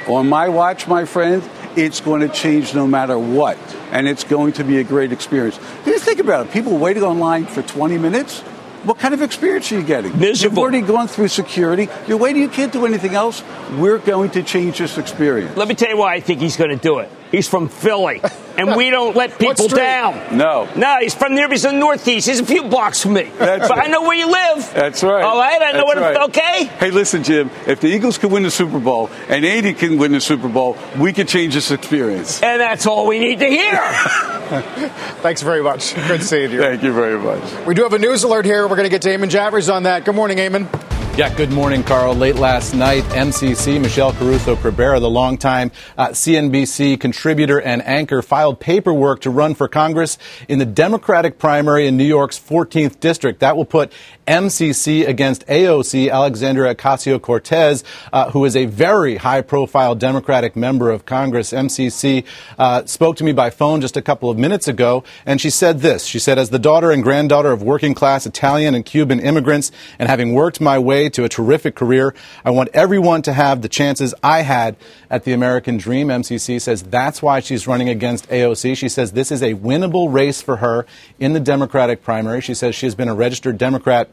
[0.08, 3.58] On my watch, my friend, it's going to change no matter what.
[3.92, 5.60] And it's going to be a great experience.
[5.86, 6.52] You think about it.
[6.52, 8.44] People waiting online for 20 minutes
[8.84, 10.18] what kind of experience are you getting?
[10.18, 10.56] Miserable.
[10.56, 11.90] You've already gone through security.
[12.08, 13.44] You're waiting, you can't do anything else.
[13.74, 15.58] We're going to change this experience.
[15.58, 17.12] Let me tell you why I think he's going to do it.
[17.32, 18.22] He's from Philly,
[18.58, 20.36] and we don't let people down.
[20.36, 20.68] No.
[20.76, 22.28] No, he's from near, he's in the Northeast.
[22.28, 23.32] He's a few blocks from me.
[23.38, 23.88] That's but right.
[23.88, 24.74] I know where you live.
[24.74, 25.24] That's right.
[25.24, 26.30] All right, I know what, right.
[26.30, 26.66] okay?
[26.66, 30.12] Hey, listen, Jim, if the Eagles can win the Super Bowl and Andy can win
[30.12, 32.42] the Super Bowl, we can change this experience.
[32.42, 33.78] And that's all we need to hear.
[35.22, 35.94] Thanks very much.
[36.08, 36.60] Good seeing you.
[36.60, 37.68] Thank you very much.
[37.68, 38.68] We do have a news alert here.
[38.68, 40.04] We're going to get to Eamon Javers on that.
[40.06, 40.68] Good morning, Eamon.
[41.18, 42.16] Yeah, good morning, Carl.
[42.16, 48.60] Late last night, MCC, Michelle Caruso Cabrera, the longtime uh, CNBC contributor and anchor, filed
[48.60, 50.18] paperwork to run for Congress
[50.48, 53.40] in the Democratic primary in New York's 14th district.
[53.40, 53.92] That will put
[54.28, 60.92] MCC against AOC, Alexandria Ocasio Cortez, uh, who is a very high profile Democratic member
[60.92, 61.52] of Congress.
[61.52, 62.24] MCC
[62.58, 65.80] uh, spoke to me by phone just a couple of minutes ago, and she said
[65.80, 66.06] this.
[66.06, 70.08] She said, as the daughter and granddaughter of working class Italian and Cuban immigrants, and
[70.08, 72.14] having worked my way to a terrific career.
[72.46, 74.76] I want everyone to have the chances I had
[75.10, 76.08] at the American Dream.
[76.08, 78.78] MCC says that's why she's running against AOC.
[78.78, 80.86] She says this is a winnable race for her
[81.20, 82.40] in the Democratic primary.
[82.40, 84.10] She says she has been a registered Democrat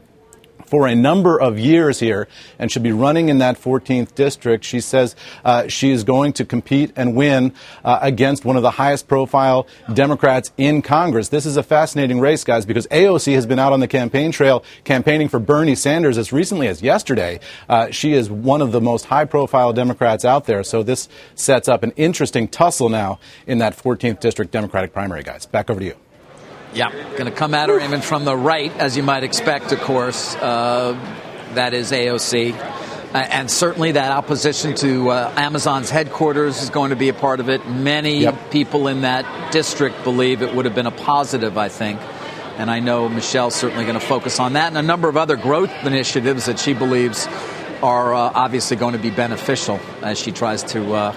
[0.67, 2.27] for a number of years here
[2.59, 4.63] and should be running in that 14th district.
[4.63, 7.53] She says uh, she is going to compete and win
[7.83, 11.29] uh, against one of the highest profile Democrats in Congress.
[11.29, 14.63] This is a fascinating race, guys, because AOC has been out on the campaign trail
[14.83, 17.39] campaigning for Bernie Sanders as recently as yesterday.
[17.69, 20.63] Uh, she is one of the most high profile Democrats out there.
[20.63, 25.45] So this sets up an interesting tussle now in that 14th district Democratic primary, guys.
[25.45, 26.06] Back over to you.
[26.73, 29.79] Yeah, going to come at her even from the right, as you might expect, of
[29.81, 30.35] course.
[30.35, 30.93] Uh,
[31.53, 32.53] that is AOC.
[32.53, 37.39] Uh, and certainly that opposition to uh, Amazon's headquarters is going to be a part
[37.39, 37.67] of it.
[37.67, 38.51] Many yep.
[38.51, 42.01] people in that district believe it would have been a positive, I think.
[42.57, 45.35] And I know Michelle's certainly going to focus on that and a number of other
[45.35, 47.27] growth initiatives that she believes
[47.81, 51.15] are uh, obviously going to be beneficial as she tries to uh,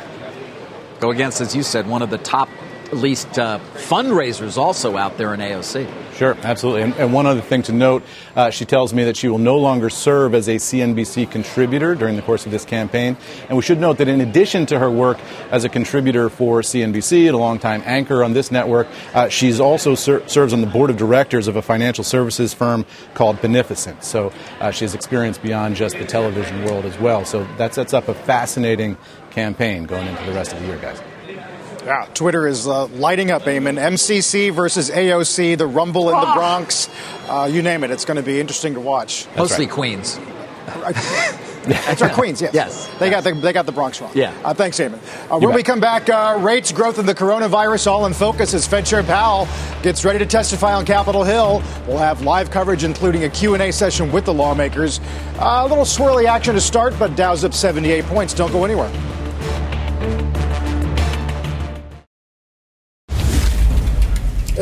[1.01, 2.49] go against, as you said, one of the top
[2.91, 5.89] at least uh, fundraisers also out there in AOC.
[6.15, 6.83] Sure, absolutely.
[6.83, 8.03] And, and one other thing to note,
[8.35, 12.17] uh, she tells me that she will no longer serve as a CNBC contributor during
[12.17, 13.17] the course of this campaign.
[13.49, 15.19] And we should note that in addition to her work
[15.51, 19.31] as a contributor for CNBC and a longtime anchor on this network, uh,
[19.63, 22.85] also ser- serves on the board of directors of a financial services firm
[23.15, 24.03] called Beneficient.
[24.03, 27.25] So uh, she has experience beyond just the television world as well.
[27.25, 28.97] So that sets up a fascinating
[29.31, 31.01] campaign going into the rest of the year, guys.
[31.91, 33.77] Yeah, Twitter is uh, lighting up, Eamon.
[33.77, 36.35] MCC versus AOC, the rumble in the ah!
[36.37, 36.89] Bronx.
[37.27, 37.91] Uh, you name it.
[37.91, 39.25] It's going to be interesting to watch.
[39.25, 39.75] That's Mostly right.
[39.75, 40.21] Queens.
[41.65, 42.41] That's right, Queens.
[42.41, 42.55] Yes.
[42.55, 42.89] Yes.
[43.01, 44.13] They got the they got the Bronx wrong.
[44.15, 44.33] Yeah.
[44.45, 45.01] Uh, thanks, Eamon.
[45.33, 45.57] Uh, when bet.
[45.57, 49.03] we come back, uh, rates, growth, and the coronavirus all in focus as Fed Chair
[49.03, 49.49] Powell
[49.83, 51.61] gets ready to testify on Capitol Hill.
[51.89, 55.01] We'll have live coverage, including a Q and A session with the lawmakers.
[55.41, 58.33] Uh, a little swirly action to start, but Dow's up 78 points.
[58.33, 58.93] Don't go anywhere.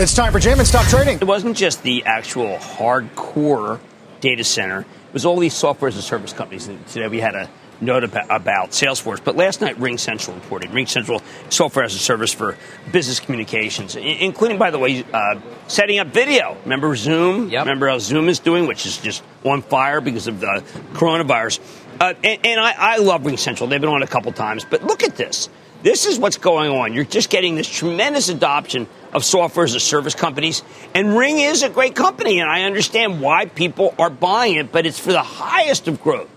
[0.01, 1.17] It's time for Jim and Stop Trading.
[1.17, 3.81] It wasn't just the actual hardcore
[4.21, 4.83] data center.
[4.83, 6.69] It was all these software as a service companies.
[6.69, 9.19] And today we had a note about, about Salesforce.
[9.25, 10.71] But last night, RingCentral reported.
[10.71, 11.21] RingCentral
[11.53, 12.57] software as a service for
[12.93, 16.57] business communications, including, by the way, uh, setting up video.
[16.63, 17.49] Remember Zoom?
[17.49, 17.63] Yep.
[17.63, 21.59] Remember how Zoom is doing, which is just on fire because of the coronavirus.
[22.01, 23.69] Uh, and, and I, I love RingCentral.
[23.69, 24.65] They've been on a couple times.
[24.65, 25.49] But look at this.
[25.83, 26.93] This is what's going on.
[26.93, 30.63] You're just getting this tremendous adoption of software as a service companies.
[30.95, 34.87] And Ring is a great company, and I understand why people are buying it, but
[34.87, 36.29] it's for the highest of growth.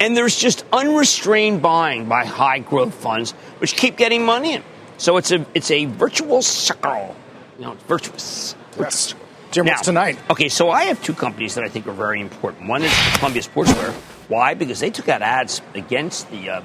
[0.00, 4.62] And there's just unrestrained buying by high growth funds, which keep getting money in.
[4.96, 7.14] So it's a it's a virtual circle.
[7.58, 8.56] You know, it's virtuous.
[8.78, 9.14] Yes.
[9.52, 10.18] Jim, Now- what's tonight?
[10.30, 12.68] Okay, so I have two companies that I think are very important.
[12.68, 13.92] One is Columbia Sportswear.
[14.28, 14.54] Why?
[14.54, 16.62] Because they took out ads against the uh,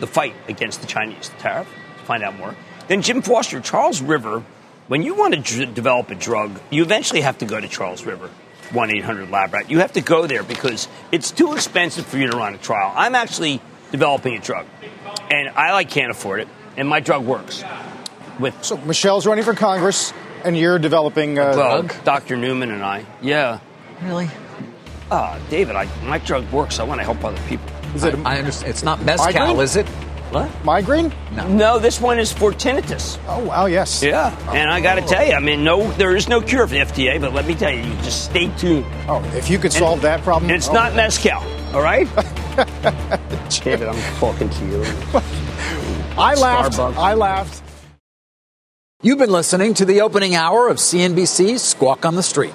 [0.00, 1.68] the fight against the Chinese the tariff.
[2.04, 2.54] Find out more.
[2.88, 4.44] Then Jim Foster, Charles River.
[4.88, 8.04] When you want to dr- develop a drug, you eventually have to go to Charles
[8.04, 8.30] River.
[8.72, 9.70] 1 800 Lab Rat.
[9.70, 12.92] You have to go there because it's too expensive for you to run a trial.
[12.96, 13.60] I'm actually
[13.92, 14.66] developing a drug,
[15.30, 17.64] and I like can't afford it, and my drug works.
[18.38, 20.12] With So Michelle's running for Congress,
[20.44, 22.36] and you're developing uh, well, Dr.
[22.36, 23.06] Newman and I.
[23.22, 23.60] Yeah.
[24.02, 24.28] Really?
[25.10, 26.78] Ah, David, I, my drug works.
[26.78, 27.66] I want to help other people.
[27.94, 28.70] Is it I, I understand.
[28.70, 29.60] It's not mezcal, Migraine?
[29.60, 29.86] is it?
[30.30, 30.64] What?
[30.64, 31.12] migraine?
[31.32, 33.18] No, No, this one is for tinnitus.
[33.28, 34.02] Oh, wow, yes.
[34.02, 36.74] Yeah, and I got to tell you, I mean, no, there is no cure for
[36.74, 38.84] the FDA, but let me tell you, you just stay tuned.
[39.08, 40.50] Oh, if you could solve that problem.
[40.50, 40.72] And it's oh.
[40.72, 41.40] not mezcal,
[41.72, 42.06] all right?
[43.62, 44.82] David, I'm talking to you.
[46.18, 46.76] I laughed.
[46.76, 46.96] Starbucks.
[46.96, 47.62] I laughed.
[49.02, 52.54] You've been listening to the opening hour of CNBC's Squawk on the Street.